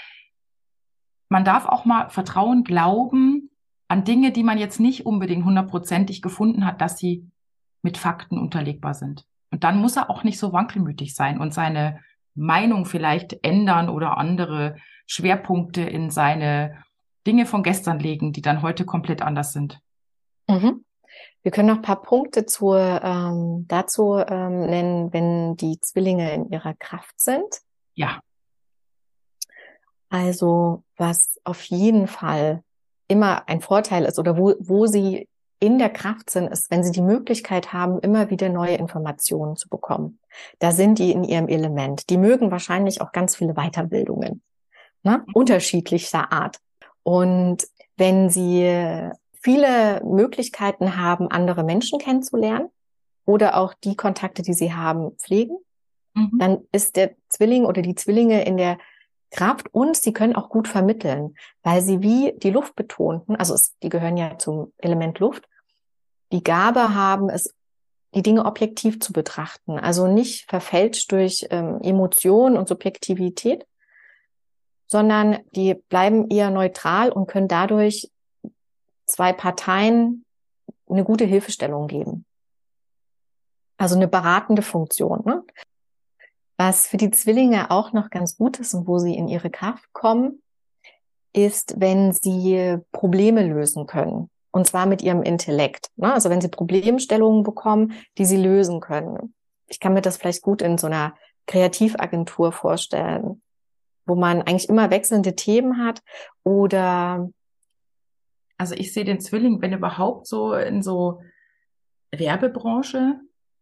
man 1.28 1.44
darf 1.44 1.66
auch 1.66 1.84
mal 1.84 2.10
Vertrauen 2.10 2.64
glauben 2.64 3.41
an 3.92 4.06
Dinge, 4.06 4.32
die 4.32 4.44
man 4.44 4.58
jetzt 4.58 4.80
nicht 4.80 5.06
unbedingt 5.06 5.44
hundertprozentig 5.44 6.22
gefunden 6.22 6.66
hat, 6.66 6.80
dass 6.80 6.98
sie 6.98 7.30
mit 7.82 7.98
Fakten 7.98 8.38
unterlegbar 8.38 8.94
sind. 8.94 9.26
Und 9.52 9.66
dann 9.66 9.82
muss 9.82 9.98
er 9.98 10.10
auch 10.10 10.24
nicht 10.24 10.40
so 10.40 10.54
wankelmütig 10.54 11.14
sein 11.14 11.42
und 11.42 11.54
seine 11.54 12.00
Meinung 12.34 12.86
vielleicht 12.86 13.44
ändern 13.44 13.90
oder 13.90 14.18
andere 14.18 14.78
Schwerpunkte 15.08 15.82
in 15.82 16.10
seine 16.10 16.86
Dinge 17.28 17.46
von 17.46 17.64
gestern 17.64 18.00
legen, 18.00 18.32
die 18.32 18.42
dann 18.42 18.62
heute 18.62 18.86
komplett 18.86 19.22
anders 19.22 19.52
sind. 19.52 19.82
Mhm. 20.48 20.86
Wir 21.44 21.52
können 21.52 21.68
noch 21.68 21.76
ein 21.76 21.82
paar 21.82 22.02
Punkte 22.02 22.46
zu, 22.46 22.74
ähm, 22.74 23.66
dazu 23.68 24.16
ähm, 24.26 24.68
nennen, 24.68 25.12
wenn 25.12 25.58
die 25.58 25.82
Zwillinge 25.82 26.34
in 26.34 26.50
ihrer 26.50 26.76
Kraft 26.76 27.20
sind. 27.20 27.60
Ja. 27.96 28.22
Also 30.08 30.86
was 30.96 31.42
auf 31.44 31.64
jeden 31.64 32.08
Fall 32.08 32.64
immer 33.12 33.48
ein 33.48 33.60
Vorteil 33.60 34.06
ist 34.06 34.18
oder 34.18 34.38
wo, 34.38 34.56
wo 34.60 34.88
sie 34.88 35.28
in 35.60 35.78
der 35.78 35.90
Kraft 35.90 36.30
sind, 36.30 36.48
ist, 36.48 36.72
wenn 36.72 36.84
sie 36.84 36.92
die 36.92 37.02
Möglichkeit 37.02 37.72
haben, 37.72 38.00
immer 38.00 38.32
wieder 38.32 38.50
neue 38.50 38.76
Informationen 38.76 39.58
zu 39.58 39.70
bekommen. 39.70 40.20
Da 40.58 40.72
sind 40.72 40.98
die 40.98 41.12
in 41.12 41.24
ihrem 41.24 41.48
Element. 41.48 42.10
Die 42.10 42.18
mögen 42.18 42.50
wahrscheinlich 42.50 43.02
auch 43.02 43.12
ganz 43.12 43.36
viele 43.36 43.54
Weiterbildungen, 43.54 44.42
ne? 45.04 45.24
Mhm. 45.28 45.34
unterschiedlichster 45.34 46.32
Art. 46.32 46.58
Und 47.04 47.68
wenn 47.98 48.30
Sie 48.30 49.12
viele 49.34 50.02
Möglichkeiten 50.04 50.98
haben, 50.98 51.30
andere 51.30 51.64
Menschen 51.64 52.00
kennenzulernen 52.00 52.70
oder 53.26 53.58
auch 53.58 53.74
die 53.84 53.96
Kontakte, 53.96 54.42
die 54.42 54.54
Sie 54.54 54.74
haben, 54.74 55.12
pflegen, 55.18 55.58
mhm. 56.16 56.40
dann 56.40 56.58
ist 56.72 56.96
der 56.96 57.12
Zwilling 57.30 57.66
oder 57.66 57.82
die 57.82 57.96
Zwillinge 57.96 58.46
in 58.46 58.58
der 58.58 58.78
Kraft 59.32 59.74
und 59.74 59.96
sie 59.96 60.14
können 60.14 60.36
auch 60.36 60.50
gut 60.50 60.68
vermitteln, 60.68 61.36
weil 61.64 61.82
sie 61.82 62.02
wie 62.02 62.34
die 62.38 62.52
Luft 62.52 62.76
betonten, 62.76 63.36
also 63.36 63.54
es, 63.54 63.76
die 63.82 63.90
gehören 63.90 64.18
ja 64.18 64.38
zum 64.38 64.74
Element 64.78 65.20
Luft, 65.20 65.48
die 66.32 66.44
Gabe 66.44 66.94
haben, 66.94 67.30
es 67.30 67.54
die 68.14 68.24
Dinge 68.24 68.46
objektiv 68.46 69.00
zu 69.00 69.14
betrachten, 69.14 69.80
also 69.80 70.08
nicht 70.08 70.50
verfälscht 70.50 71.12
durch 71.14 71.48
ähm, 71.50 71.80
Emotionen 71.82 72.58
und 72.58 72.68
Subjektivität, 72.68 73.66
sondern 74.86 75.40
die 75.56 75.76
bleiben 75.76 76.30
eher 76.30 76.52
neutral 76.52 77.12
und 77.12 77.28
können 77.28 77.48
dadurch 77.48 78.12
zwei 79.06 79.32
Parteien 79.32 80.26
eine 80.90 81.06
gute 81.06 81.24
Hilfestellung 81.24 81.88
geben. 81.88 82.26
Also 83.78 83.96
eine 83.96 84.10
beratende 84.10 84.62
Funktion. 84.62 85.24
Ne? 85.26 85.44
Was 86.64 86.86
für 86.86 86.98
die 86.98 87.10
Zwillinge 87.10 87.72
auch 87.72 87.92
noch 87.92 88.12
ganz 88.12 88.38
gut 88.38 88.60
ist 88.60 88.76
und 88.76 88.88
wo 88.88 89.00
sie 89.00 89.16
in 89.16 89.28
ihre 89.28 89.50
Kraft 89.50 89.92
kommen, 89.94 90.44
ist, 91.34 91.74
wenn 91.78 92.12
sie 92.12 92.78
Probleme 92.92 93.48
lösen 93.48 93.88
können. 93.88 94.30
Und 94.52 94.68
zwar 94.68 94.86
mit 94.86 95.02
ihrem 95.02 95.24
Intellekt. 95.24 95.90
Ne? 95.96 96.14
Also 96.14 96.30
wenn 96.30 96.42
sie 96.42 96.50
Problemstellungen 96.50 97.42
bekommen, 97.42 97.94
die 98.20 98.26
sie 98.26 98.38
lösen 98.38 98.80
können. 98.80 99.34
Ich 99.68 99.80
kann 99.80 99.94
mir 99.94 100.02
das 100.02 100.18
vielleicht 100.18 100.44
gut 100.44 100.62
in 100.62 100.78
so 100.78 100.86
einer 100.86 101.16
Kreativagentur 101.48 102.52
vorstellen 102.52 103.42
wo 104.06 104.16
man 104.16 104.42
eigentlich 104.42 104.68
immer 104.68 104.90
wechselnde 104.90 105.36
Themen 105.36 105.78
hat 105.78 106.02
oder 106.44 107.30
also 108.58 108.76
ich 108.76 108.94
sehe 108.94 109.06
den 109.06 109.20
Zwilling, 109.20 109.62
wenn 109.62 109.74
überhaupt 109.74 110.28
so 110.28 110.54
in 110.54 110.84
so 110.84 111.22
Werbebranche. 112.12 113.20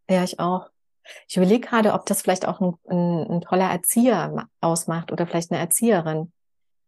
Ja, 0.09 0.23
ich 0.23 0.39
auch. 0.39 0.69
Ich 1.27 1.37
überlege 1.37 1.67
gerade, 1.67 1.93
ob 1.93 2.05
das 2.05 2.21
vielleicht 2.21 2.47
auch 2.47 2.59
ein, 2.61 2.73
ein, 2.89 3.27
ein, 3.29 3.41
toller 3.41 3.69
Erzieher 3.69 4.47
ausmacht 4.61 5.11
oder 5.11 5.27
vielleicht 5.27 5.51
eine 5.51 5.59
Erzieherin. 5.59 6.31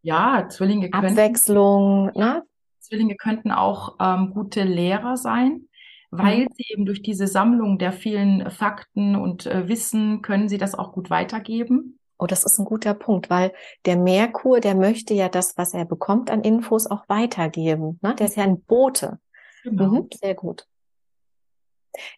Ja, 0.02 0.48
Zwillinge 0.50 0.90
könnten. 0.90 1.08
Abwechslung, 1.08 2.12
ne? 2.16 2.44
Zwillinge 2.80 3.16
könnten 3.16 3.52
auch 3.52 3.96
ähm, 4.00 4.34
gute 4.34 4.64
Lehrer 4.64 5.16
sein, 5.16 5.68
weil 6.10 6.46
mhm. 6.46 6.48
sie 6.56 6.66
eben 6.70 6.86
durch 6.86 7.02
diese 7.02 7.28
Sammlung 7.28 7.78
der 7.78 7.94
vielen 7.94 8.50
Fakten 8.50 9.16
und 9.16 9.46
äh, 9.46 9.68
Wissen 9.68 10.22
können 10.22 10.50
sie 10.50 10.58
das 10.58 10.76
auch 10.76 10.92
gut 10.92 11.10
weitergeben. 11.10 12.00
Oh, 12.18 12.28
das 12.28 12.44
ist 12.44 12.60
ein 12.60 12.66
guter 12.66 12.94
Punkt, 12.94 13.32
weil 13.32 13.52
der 13.86 13.98
Merkur, 13.98 14.60
der 14.60 14.76
möchte 14.76 15.14
ja 15.14 15.28
das, 15.28 15.58
was 15.58 15.74
er 15.74 15.86
bekommt 15.86 16.30
an 16.30 16.44
Infos, 16.44 16.86
auch 16.86 17.08
weitergeben. 17.08 17.98
Ne? 18.04 18.14
Der 18.14 18.28
ist 18.28 18.38
ja 18.38 18.44
ein 18.44 18.62
Bote. 18.62 19.20
Genau. 19.64 19.86
Mhm, 19.86 20.10
sehr 20.14 20.36
gut. 20.36 20.68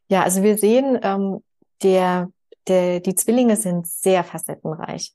Ja, 0.09 0.23
also 0.23 0.43
wir 0.43 0.57
sehen, 0.57 0.99
ähm, 1.01 1.41
der, 1.81 2.29
der, 2.67 2.99
die 2.99 3.15
Zwillinge 3.15 3.55
sind 3.55 3.87
sehr 3.87 4.23
facettenreich 4.23 5.13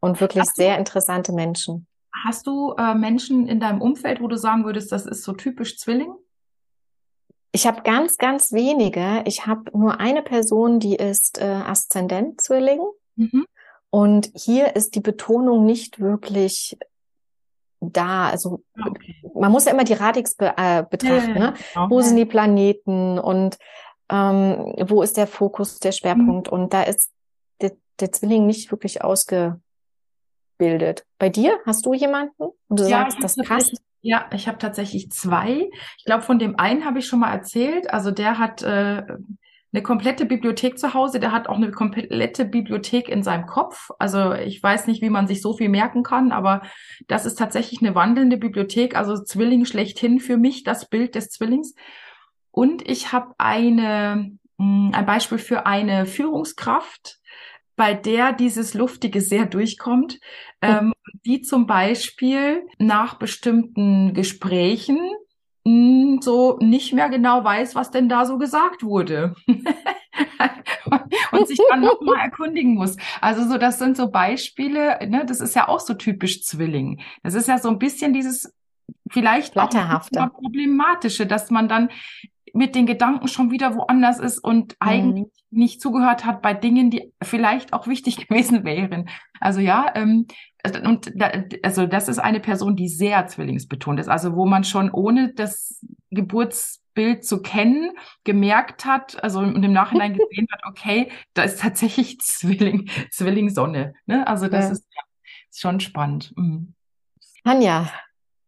und 0.00 0.20
wirklich 0.20 0.42
hast 0.42 0.56
sehr 0.56 0.78
interessante 0.78 1.32
Menschen. 1.32 1.86
Hast 2.24 2.46
du 2.46 2.72
äh, 2.78 2.94
Menschen 2.94 3.46
in 3.46 3.60
deinem 3.60 3.82
Umfeld, 3.82 4.20
wo 4.20 4.28
du 4.28 4.38
sagen 4.38 4.64
würdest, 4.64 4.90
das 4.90 5.06
ist 5.06 5.22
so 5.22 5.32
typisch 5.32 5.78
Zwilling? 5.78 6.14
Ich 7.52 7.66
habe 7.66 7.82
ganz, 7.82 8.18
ganz 8.18 8.52
wenige. 8.52 9.22
Ich 9.26 9.46
habe 9.46 9.76
nur 9.76 10.00
eine 10.00 10.22
Person, 10.22 10.80
die 10.80 10.96
ist 10.96 11.38
äh, 11.38 11.44
Aszendent-Zwilling. 11.44 12.80
Mhm. 13.16 13.46
Und 13.90 14.30
hier 14.34 14.76
ist 14.76 14.94
die 14.94 15.00
Betonung 15.00 15.64
nicht 15.64 16.00
wirklich 16.00 16.78
da. 17.80 18.28
Also 18.28 18.62
ah, 18.78 18.88
okay. 18.90 19.22
man 19.34 19.52
muss 19.52 19.64
ja 19.64 19.72
immer 19.72 19.84
die 19.84 19.94
Radix 19.94 20.34
be 20.34 20.52
äh, 20.56 20.84
betrachten. 20.88 21.36
Ja, 21.36 21.44
ja, 21.44 21.50
ne? 21.50 21.54
Genau. 21.74 21.90
Wo 21.90 22.00
sind 22.00 22.16
die 22.16 22.24
Planeten 22.24 23.18
und 23.18 23.58
ähm, 24.10 24.74
wo 24.86 25.02
ist 25.02 25.16
der 25.16 25.26
Fokus, 25.26 25.78
der 25.78 25.92
Schwerpunkt? 25.92 26.48
Mhm. 26.48 26.58
Und 26.58 26.74
da 26.74 26.82
ist 26.82 27.10
der, 27.60 27.72
der 28.00 28.12
Zwilling 28.12 28.46
nicht 28.46 28.70
wirklich 28.70 29.02
ausgebildet. 29.02 29.60
Bei 31.18 31.28
dir 31.28 31.58
hast 31.66 31.86
du 31.86 31.94
jemanden 31.94 32.42
und 32.68 32.80
du 32.80 32.84
ja, 32.84 33.10
sagst, 33.10 33.18
das 33.22 33.36
passt? 33.36 33.80
Ja, 34.02 34.30
ich 34.32 34.46
habe 34.46 34.58
tatsächlich 34.58 35.10
zwei. 35.10 35.68
Ich 35.98 36.04
glaube, 36.04 36.22
von 36.22 36.38
dem 36.38 36.58
einen 36.58 36.84
habe 36.84 37.00
ich 37.00 37.06
schon 37.06 37.20
mal 37.20 37.32
erzählt. 37.32 37.90
Also 37.90 38.12
der 38.12 38.38
hat 38.38 38.62
äh, 38.62 39.02
eine 39.76 39.82
komplette 39.82 40.24
Bibliothek 40.24 40.78
zu 40.78 40.94
Hause, 40.94 41.20
der 41.20 41.32
hat 41.32 41.48
auch 41.48 41.56
eine 41.56 41.70
komplette 41.70 42.44
Bibliothek 42.44 43.08
in 43.08 43.22
seinem 43.22 43.46
Kopf. 43.46 43.90
Also 43.98 44.32
ich 44.32 44.62
weiß 44.62 44.86
nicht, 44.86 45.02
wie 45.02 45.10
man 45.10 45.26
sich 45.26 45.42
so 45.42 45.52
viel 45.52 45.68
merken 45.68 46.02
kann, 46.02 46.32
aber 46.32 46.62
das 47.08 47.26
ist 47.26 47.38
tatsächlich 47.38 47.82
eine 47.82 47.94
wandelnde 47.94 48.38
Bibliothek, 48.38 48.96
also 48.96 49.22
Zwilling 49.22 49.64
schlechthin 49.64 50.18
für 50.18 50.36
mich, 50.36 50.62
das 50.62 50.88
Bild 50.88 51.14
des 51.14 51.28
Zwillings. 51.28 51.74
Und 52.56 52.88
ich 52.88 53.12
habe 53.12 53.34
eine, 53.36 54.32
hm, 54.58 54.90
ein 54.94 55.04
Beispiel 55.04 55.36
für 55.36 55.66
eine 55.66 56.06
Führungskraft, 56.06 57.18
bei 57.76 57.92
der 57.92 58.32
dieses 58.32 58.72
Luftige 58.72 59.20
sehr 59.20 59.44
durchkommt, 59.44 60.18
ähm, 60.62 60.94
die 61.26 61.42
zum 61.42 61.66
Beispiel 61.66 62.66
nach 62.78 63.18
bestimmten 63.18 64.14
Gesprächen 64.14 64.96
mh, 65.64 65.70
hm, 66.14 66.22
so 66.22 66.56
nicht 66.62 66.94
mehr 66.94 67.10
genau 67.10 67.44
weiß, 67.44 67.74
was 67.74 67.90
denn 67.90 68.08
da 68.08 68.24
so 68.24 68.38
gesagt 68.38 68.82
wurde. 68.82 69.34
und 71.32 71.46
sich 71.46 71.60
dann 71.68 71.82
nochmal 71.82 72.20
erkundigen 72.20 72.74
muss. 72.74 72.96
Also 73.20 73.46
so, 73.46 73.58
das 73.58 73.78
sind 73.78 73.98
so 73.98 74.10
Beispiele, 74.10 74.98
ne, 75.06 75.26
das 75.26 75.42
ist 75.42 75.54
ja 75.54 75.68
auch 75.68 75.80
so 75.80 75.92
typisch 75.92 76.42
Zwilling. 76.42 77.02
Das 77.22 77.34
ist 77.34 77.48
ja 77.48 77.58
so 77.58 77.68
ein 77.68 77.78
bisschen 77.78 78.14
dieses 78.14 78.54
vielleicht 79.10 79.58
auch 79.58 79.68
problematische, 80.32 81.26
dass 81.26 81.50
man 81.50 81.68
dann 81.68 81.90
mit 82.56 82.74
den 82.74 82.86
Gedanken 82.86 83.28
schon 83.28 83.50
wieder 83.50 83.74
woanders 83.74 84.18
ist 84.18 84.38
und 84.38 84.72
mhm. 84.72 84.76
eigentlich 84.88 85.26
nicht 85.50 85.80
zugehört 85.80 86.24
hat 86.24 86.42
bei 86.42 86.54
Dingen, 86.54 86.90
die 86.90 87.12
vielleicht 87.22 87.72
auch 87.72 87.86
wichtig 87.86 88.16
gewesen 88.28 88.64
wären. 88.64 89.08
Also 89.40 89.60
ja, 89.60 89.92
ähm, 89.94 90.26
und 90.84 91.12
da, 91.14 91.30
also 91.62 91.86
das 91.86 92.08
ist 92.08 92.18
eine 92.18 92.40
Person, 92.40 92.74
die 92.74 92.88
sehr 92.88 93.26
zwillingsbetont 93.28 94.00
ist, 94.00 94.08
also 94.08 94.34
wo 94.34 94.46
man 94.46 94.64
schon 94.64 94.90
ohne 94.90 95.32
das 95.32 95.80
Geburtsbild 96.10 97.24
zu 97.24 97.40
kennen 97.40 97.92
gemerkt 98.24 98.84
hat, 98.84 99.22
also 99.22 99.40
und 99.40 99.62
im 99.62 99.72
Nachhinein 99.72 100.14
gesehen 100.18 100.48
hat, 100.50 100.62
okay, 100.66 101.10
da 101.34 101.42
ist 101.42 101.60
tatsächlich 101.60 102.18
Zwilling, 102.20 102.90
Zwillingssonne. 103.12 103.94
Ne? 104.06 104.26
Also 104.26 104.48
das 104.48 104.66
ja. 104.66 104.72
ist, 104.72 104.86
ist 105.50 105.60
schon 105.60 105.78
spannend. 105.78 106.32
Mhm. 106.36 106.74
Tanja, 107.44 107.88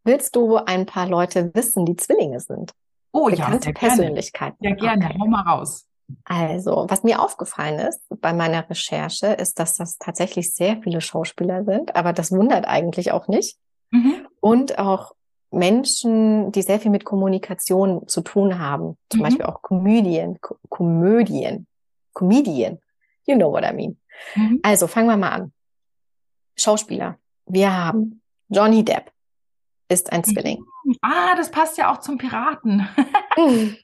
willst 0.03 0.35
du 0.35 0.57
ein 0.57 0.85
paar 0.85 1.07
Leute 1.07 1.51
wissen, 1.53 1.85
die 1.85 1.95
Zwillinge 1.95 2.41
sind? 2.41 2.73
Oh 3.11 3.29
ja, 3.29 3.57
Persönlichkeiten. 3.73 4.63
Ja, 4.63 4.75
gerne. 4.75 5.05
Okay. 5.05 5.17
Hau 5.19 5.27
mal 5.27 5.41
raus. 5.41 5.85
Also, 6.23 6.85
was 6.89 7.03
mir 7.03 7.21
aufgefallen 7.21 7.79
ist 7.79 8.01
bei 8.21 8.33
meiner 8.33 8.67
Recherche, 8.69 9.27
ist, 9.27 9.59
dass 9.59 9.75
das 9.75 9.97
tatsächlich 9.97 10.53
sehr 10.53 10.81
viele 10.81 11.01
Schauspieler 11.01 11.63
sind, 11.63 11.95
aber 11.95 12.13
das 12.13 12.31
wundert 12.31 12.67
eigentlich 12.67 13.11
auch 13.11 13.27
nicht. 13.27 13.57
Mhm. 13.91 14.27
Und 14.39 14.79
auch 14.79 15.13
Menschen, 15.51 16.51
die 16.51 16.61
sehr 16.61 16.79
viel 16.79 16.91
mit 16.91 17.05
Kommunikation 17.05 18.07
zu 18.07 18.21
tun 18.21 18.59
haben. 18.59 18.97
Zum 19.09 19.19
mhm. 19.19 19.23
Beispiel 19.23 19.45
auch 19.45 19.61
Komödien, 19.61 20.39
Ko 20.41 20.57
Komödien, 20.69 21.67
Comedian. 22.13 22.79
You 23.25 23.35
know 23.35 23.51
what 23.51 23.63
I 23.63 23.73
mean. 23.73 23.99
Mhm. 24.35 24.59
Also, 24.63 24.87
fangen 24.87 25.07
wir 25.07 25.17
mal 25.17 25.29
an. 25.29 25.53
Schauspieler. 26.55 27.17
Wir 27.45 27.75
haben 27.75 28.21
Johnny 28.49 28.83
Depp 28.83 29.11
ist 29.89 30.11
ein 30.11 30.23
Zwilling. 30.23 30.63
Ah, 31.01 31.35
das 31.35 31.51
passt 31.51 31.77
ja 31.77 31.91
auch 31.91 31.99
zum 31.99 32.17
Piraten. 32.17 32.87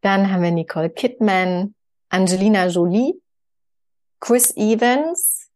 Dann 0.00 0.32
haben 0.32 0.42
wir 0.42 0.50
Nicole 0.50 0.90
Kidman, 0.90 1.74
Angelina 2.08 2.66
Jolie, 2.68 3.20
Chris 4.20 4.56
Evans, 4.56 5.50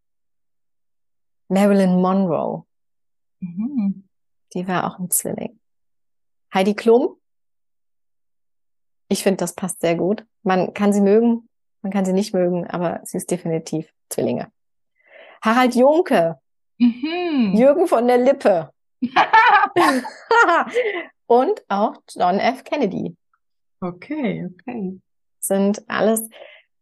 Marilyn 1.48 2.00
Monroe. 2.00 2.64
Mhm. 3.40 4.08
Die 4.52 4.68
war 4.68 4.86
auch 4.86 4.98
ein 4.98 5.10
Zwilling. 5.10 5.58
Heidi 6.52 6.74
Klum. 6.74 7.16
Ich 9.08 9.22
finde, 9.22 9.38
das 9.38 9.54
passt 9.54 9.80
sehr 9.80 9.96
gut. 9.96 10.24
Man 10.42 10.74
kann 10.74 10.92
sie 10.92 11.00
mögen, 11.00 11.48
man 11.82 11.92
kann 11.92 12.04
sie 12.04 12.12
nicht 12.12 12.34
mögen, 12.34 12.66
aber 12.66 13.00
sie 13.04 13.16
ist 13.16 13.30
definitiv 13.30 13.92
Zwillinge. 14.08 14.50
Harald 15.42 15.74
Junke. 15.74 16.38
Mhm. 16.78 17.52
Jürgen 17.54 17.86
von 17.86 18.06
der 18.06 18.18
Lippe. 18.18 18.72
und 21.26 21.62
auch 21.68 21.94
John 22.14 22.38
F. 22.38 22.64
Kennedy. 22.64 23.16
Okay, 23.80 24.48
okay. 24.52 25.00
Sind 25.40 25.82
alles, 25.88 26.28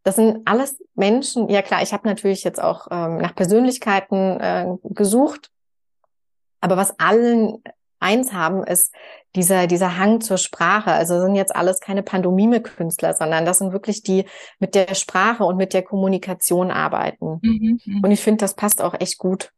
das 0.02 0.16
sind 0.16 0.46
alles 0.46 0.82
Menschen, 0.94 1.48
ja 1.48 1.62
klar, 1.62 1.82
ich 1.82 1.92
habe 1.92 2.06
natürlich 2.06 2.44
jetzt 2.44 2.62
auch 2.62 2.86
ähm, 2.90 3.18
nach 3.18 3.34
Persönlichkeiten 3.34 4.40
äh, 4.40 4.66
gesucht, 4.84 5.50
aber 6.60 6.76
was 6.76 6.98
allen 6.98 7.62
eins 8.02 8.32
haben, 8.32 8.64
ist 8.64 8.92
dieser, 9.34 9.66
dieser 9.66 9.96
Hang 9.96 10.20
zur 10.20 10.36
Sprache. 10.36 10.92
Also 10.92 11.20
sind 11.20 11.36
jetzt 11.36 11.54
alles 11.54 11.80
keine 11.80 12.02
Pandomime-Künstler, 12.02 13.14
sondern 13.14 13.46
das 13.46 13.58
sind 13.58 13.72
wirklich 13.72 14.02
die 14.02 14.26
mit 14.58 14.74
der 14.74 14.94
Sprache 14.94 15.44
und 15.44 15.56
mit 15.56 15.72
der 15.72 15.82
Kommunikation 15.82 16.70
arbeiten. 16.70 17.38
Mhm, 17.42 17.80
mhm. 17.84 18.00
und 18.04 18.10
ich 18.10 18.20
finde, 18.20 18.38
das 18.38 18.54
passt 18.54 18.82
auch 18.82 18.94
echt 19.00 19.18
gut. 19.18 19.52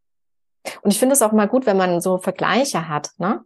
Und 0.83 0.92
ich 0.92 0.98
finde 0.98 1.14
es 1.14 1.22
auch 1.22 1.33
mal 1.33 1.48
gut, 1.48 1.66
wenn 1.66 1.77
man 1.77 2.00
so 2.00 2.18
Vergleiche 2.18 2.88
hat, 2.88 3.11
ne? 3.18 3.44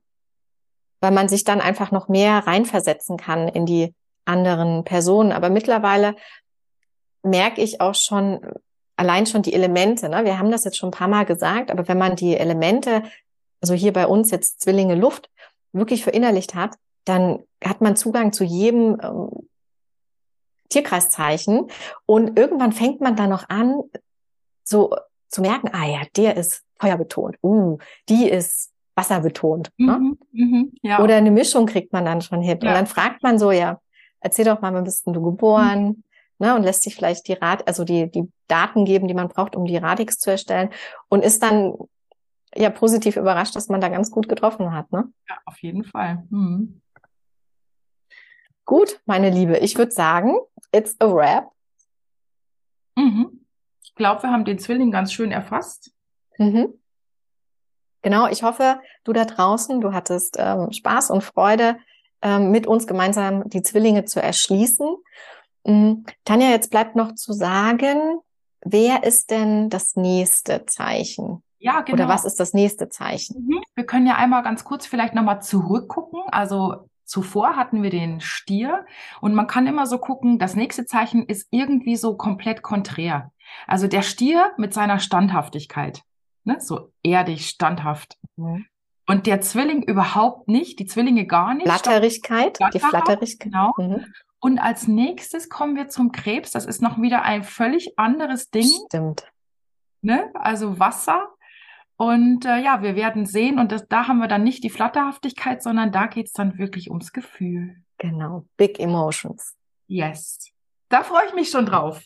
Weil 1.01 1.13
man 1.13 1.29
sich 1.29 1.45
dann 1.45 1.61
einfach 1.61 1.91
noch 1.91 2.09
mehr 2.09 2.47
reinversetzen 2.47 3.17
kann 3.17 3.49
in 3.49 3.67
die 3.67 3.95
anderen 4.25 4.85
Personen. 4.85 5.33
Aber 5.33 5.49
mittlerweile 5.49 6.15
merke 7.23 7.61
ich 7.61 7.81
auch 7.81 7.95
schon, 7.95 8.41
allein 8.97 9.27
schon 9.27 9.43
die 9.43 9.55
Elemente, 9.55 10.09
ne? 10.09 10.25
Wir 10.25 10.39
haben 10.39 10.51
das 10.51 10.65
jetzt 10.65 10.77
schon 10.77 10.89
ein 10.89 10.99
paar 10.99 11.09
Mal 11.09 11.25
gesagt, 11.25 11.71
aber 11.71 11.89
wenn 11.89 11.99
man 11.99 12.17
die 12.17 12.37
Elemente, 12.37 13.03
also 13.61 13.75
hier 13.75 13.93
bei 13.93 14.07
uns 14.07 14.31
jetzt 14.31 14.61
Zwillinge 14.61 14.95
Luft, 14.95 15.31
wirklich 15.73 16.03
verinnerlicht 16.03 16.55
hat, 16.55 16.77
dann 17.05 17.45
hat 17.65 17.81
man 17.81 17.97
Zugang 17.97 18.33
zu 18.33 18.45
jedem 18.45 18.99
ähm, 19.03 19.49
Tierkreiszeichen 20.69 21.71
und 22.07 22.39
irgendwann 22.39 22.73
fängt 22.73 23.01
man 23.01 23.17
dann 23.17 23.31
noch 23.31 23.49
an, 23.49 23.83
so 24.65 24.95
zu 25.29 25.41
merken, 25.41 25.71
ah 25.73 25.87
ja, 25.87 26.03
der 26.17 26.37
ist 26.37 26.63
feuerbetont, 26.81 27.37
uh, 27.43 27.79
die 28.09 28.29
ist 28.29 28.73
wasserbetont. 28.95 29.71
Ne? 29.77 29.99
Mhm, 29.99 30.19
mhm, 30.33 30.73
ja. 30.83 31.01
Oder 31.01 31.17
eine 31.17 31.31
Mischung 31.31 31.67
kriegt 31.67 31.93
man 31.93 32.05
dann 32.05 32.21
schon 32.21 32.43
hin. 32.43 32.59
Ja. 32.63 32.71
Und 32.71 32.75
dann 32.75 32.87
fragt 32.87 33.23
man 33.23 33.39
so, 33.39 33.53
ja, 33.53 33.81
erzähl 34.21 34.45
doch 34.45 34.61
mal, 34.61 34.75
wann 34.75 34.85
bist 34.85 35.07
denn 35.07 35.15
du 35.15 35.23
geboren? 35.23 35.85
Mhm. 35.85 36.03
Ne, 36.41 36.55
und 36.55 36.63
lässt 36.63 36.85
sich 36.85 36.95
vielleicht 36.95 37.27
die 37.27 37.33
Rat, 37.33 37.67
also 37.67 37.83
die, 37.83 38.09
die 38.09 38.31
Daten 38.47 38.85
geben, 38.85 39.09
die 39.09 39.15
man 39.15 39.27
braucht, 39.27 39.57
um 39.57 39.65
die 39.65 39.77
Radix 39.77 40.19
zu 40.19 40.31
erstellen 40.31 40.71
und 41.09 41.25
ist 41.25 41.43
dann 41.43 41.75
ja 42.55 42.71
positiv 42.71 43.17
überrascht, 43.17 43.57
dass 43.57 43.69
man 43.69 43.81
da 43.81 43.89
ganz 43.89 44.13
gut 44.13 44.29
getroffen 44.29 44.73
hat. 44.73 44.93
Ne? 44.93 45.13
Ja, 45.29 45.37
auf 45.47 45.59
jeden 45.63 45.83
Fall. 45.83 46.25
Mhm. 46.31 46.81
Gut, 48.65 49.01
meine 49.05 49.31
Liebe, 49.31 49.59
ich 49.59 49.77
würde 49.77 49.91
sagen, 49.91 50.37
it's 50.71 50.95
a 51.01 51.07
wrap. 51.13 51.51
Mhm. 52.97 53.45
Ich 53.83 53.97
glaube, 53.97 54.23
wir 54.23 54.31
haben 54.31 54.45
den 54.45 54.61
Zwilling 54.61 54.93
ganz 54.93 55.13
schön 55.13 55.33
erfasst. 55.33 55.93
Mhm. 56.39 56.75
Genau, 58.03 58.29
ich 58.29 58.43
hoffe, 58.43 58.81
du 59.05 59.13
da 59.13 59.25
draußen, 59.25 59.81
du 59.81 59.93
hattest 59.93 60.37
ähm, 60.39 60.73
Spaß 60.73 61.11
und 61.11 61.23
Freude, 61.23 61.79
ähm, 62.23 62.51
mit 62.51 62.67
uns 62.67 62.87
gemeinsam 62.87 63.49
die 63.49 63.63
Zwillinge 63.63 64.05
zu 64.05 64.23
erschließen. 64.23 64.97
Mhm. 65.65 66.05
Tanja, 66.25 66.49
jetzt 66.51 66.71
bleibt 66.71 66.97
noch 66.97 67.15
zu 67.15 67.33
sagen, 67.33 68.21
wer 68.65 69.05
ist 69.05 69.31
denn 69.31 69.69
das 69.69 69.97
nächste 69.97 70.65
Zeichen? 70.67 71.43
Ja, 71.59 71.81
genau. 71.81 72.05
Oder 72.05 72.09
was 72.09 72.25
ist 72.25 72.39
das 72.39 72.55
nächste 72.55 72.89
Zeichen? 72.89 73.47
Mhm. 73.47 73.63
Wir 73.75 73.85
können 73.85 74.07
ja 74.07 74.15
einmal 74.15 74.43
ganz 74.43 74.65
kurz 74.65 74.87
vielleicht 74.87 75.15
nochmal 75.15 75.43
zurückgucken. 75.43 76.21
Also 76.31 76.89
Zuvor 77.09 77.57
hatten 77.57 77.83
wir 77.83 77.89
den 77.89 78.21
Stier 78.21 78.85
und 79.23 79.35
man 79.35 79.47
kann 79.47 79.67
immer 79.67 79.87
so 79.87 79.97
gucken, 79.97 80.39
das 80.39 80.55
nächste 80.55 80.85
Zeichen 80.85 81.25
ist 81.25 81.49
irgendwie 81.51 81.97
so 81.97 82.19
komplett 82.19 82.61
konträr. 82.61 83.33
Also 83.67 83.89
der 83.89 84.03
Stier 84.03 84.53
mit 84.59 84.75
seiner 84.75 84.99
Standhaftigkeit, 84.99 86.03
ne? 86.49 86.61
so 86.61 86.93
erdig, 87.03 87.49
standhaft. 87.49 88.19
Mhm. 88.37 88.67
Und 89.07 89.27
der 89.27 89.41
Zwilling 89.41 89.83
überhaupt 89.83 90.49
nicht, 90.49 90.79
die 90.79 90.87
Zwillinge 90.87 91.27
gar 91.27 91.55
nicht. 91.55 91.67
Flatterigkeit, 91.67 92.59
die 92.75 92.81
Flatterigkeit. 92.81 93.53
Genau. 93.53 93.73
Mhm. 93.79 94.05
Und 94.41 94.59
als 94.59 94.87
nächstes 94.87 95.49
kommen 95.49 95.77
wir 95.77 95.89
zum 95.89 96.13
Krebs. 96.13 96.51
Das 96.51 96.67
ist 96.67 96.83
noch 96.83 97.01
wieder 97.01 97.23
ein 97.23 97.43
völlig 97.43 97.99
anderes 97.99 98.51
Ding. 98.51 98.69
Stimmt. 98.87 99.27
Ne? 100.03 100.31
Also 100.35 100.79
Wasser. 100.79 101.29
Und 101.97 102.45
äh, 102.45 102.59
ja, 102.59 102.83
wir 102.83 102.95
werden 102.95 103.27
sehen. 103.27 103.59
Und 103.59 103.73
das, 103.73 103.89
da 103.89 104.07
haben 104.07 104.19
wir 104.19 104.29
dann 104.29 104.45
nicht 104.45 104.63
die 104.63 104.71
Flatterhaftigkeit, 104.71 105.63
sondern 105.63 105.91
da 105.91 106.07
geht's 106.07 106.33
dann 106.33 106.59
wirklich 106.59 106.91
ums 106.91 107.13
Gefühl. 107.13 107.83
Genau. 107.97 108.45
Big 108.57 108.79
Emotions. 108.79 109.57
Yes. 109.89 110.53
Da 110.89 111.03
freue 111.03 111.27
ich 111.27 111.35
mich 111.35 111.51
schon 111.51 111.67
drauf. 111.67 112.05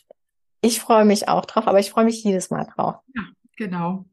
Ich 0.61 0.79
freue 0.79 1.05
mich 1.05 1.27
auch 1.27 1.45
drauf, 1.45 1.67
aber 1.67 1.79
ich 1.79 1.91
freue 1.91 2.05
mich 2.05 2.23
jedes 2.23 2.49
Mal 2.49 2.65
drauf. 2.65 2.95
Ja, 3.13 3.23
genau. 3.57 4.05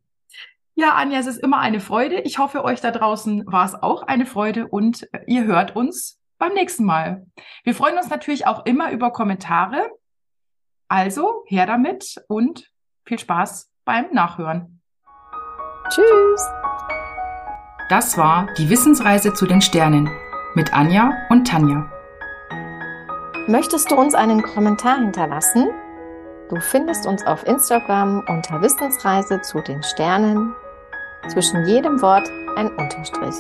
Ja, 0.75 0.95
Anja, 0.95 1.19
es 1.19 1.27
ist 1.27 1.39
immer 1.39 1.59
eine 1.59 1.81
Freude. 1.81 2.21
Ich 2.21 2.39
hoffe, 2.39 2.65
euch 2.65 2.81
da 2.81 2.91
draußen 2.91 3.45
war 3.47 3.65
es 3.65 3.75
auch 3.75 4.03
eine 4.03 4.27
Freude 4.27 4.69
und 4.69 5.09
ihr 5.27 5.45
hört 5.45 5.77
uns 5.77 6.19
beim 6.39 6.55
nächsten 6.55 6.85
Mal. 6.85 7.27
Wir 7.65 7.75
freuen 7.75 7.97
uns 7.99 8.09
natürlich 8.09 8.47
auch 8.47 8.65
immer 8.65 8.91
über 8.93 9.13
Kommentare. 9.13 9.91
Also 10.89 11.45
her 11.47 11.67
damit 11.67 12.17
und 12.29 12.71
viel 13.05 13.19
Spaß 13.19 13.71
beim 13.85 14.07
Nachhören. 14.13 14.81
Tschüss. 15.89 16.49
Das 17.89 18.17
war 18.17 18.47
die 18.57 18.71
Wissensreise 18.71 19.35
zu 19.35 19.47
den 19.47 19.61
Sternen 19.61 20.09
mit 20.55 20.73
Anja 20.73 21.13
und 21.29 21.47
Tanja. 21.47 21.91
Möchtest 23.49 23.91
du 23.91 23.97
uns 23.97 24.15
einen 24.15 24.43
Kommentar 24.43 24.99
hinterlassen? 24.99 25.69
Du 26.51 26.61
findest 26.61 27.07
uns 27.07 27.25
auf 27.25 27.47
Instagram 27.47 28.25
unter 28.27 28.61
Wissensreise 28.61 29.41
zu 29.41 29.61
den 29.61 29.85
Sternen. 29.85 30.53
Zwischen 31.29 31.65
jedem 31.65 32.03
Wort 32.03 32.29
ein 32.57 32.67
Unterstrich. 32.75 33.37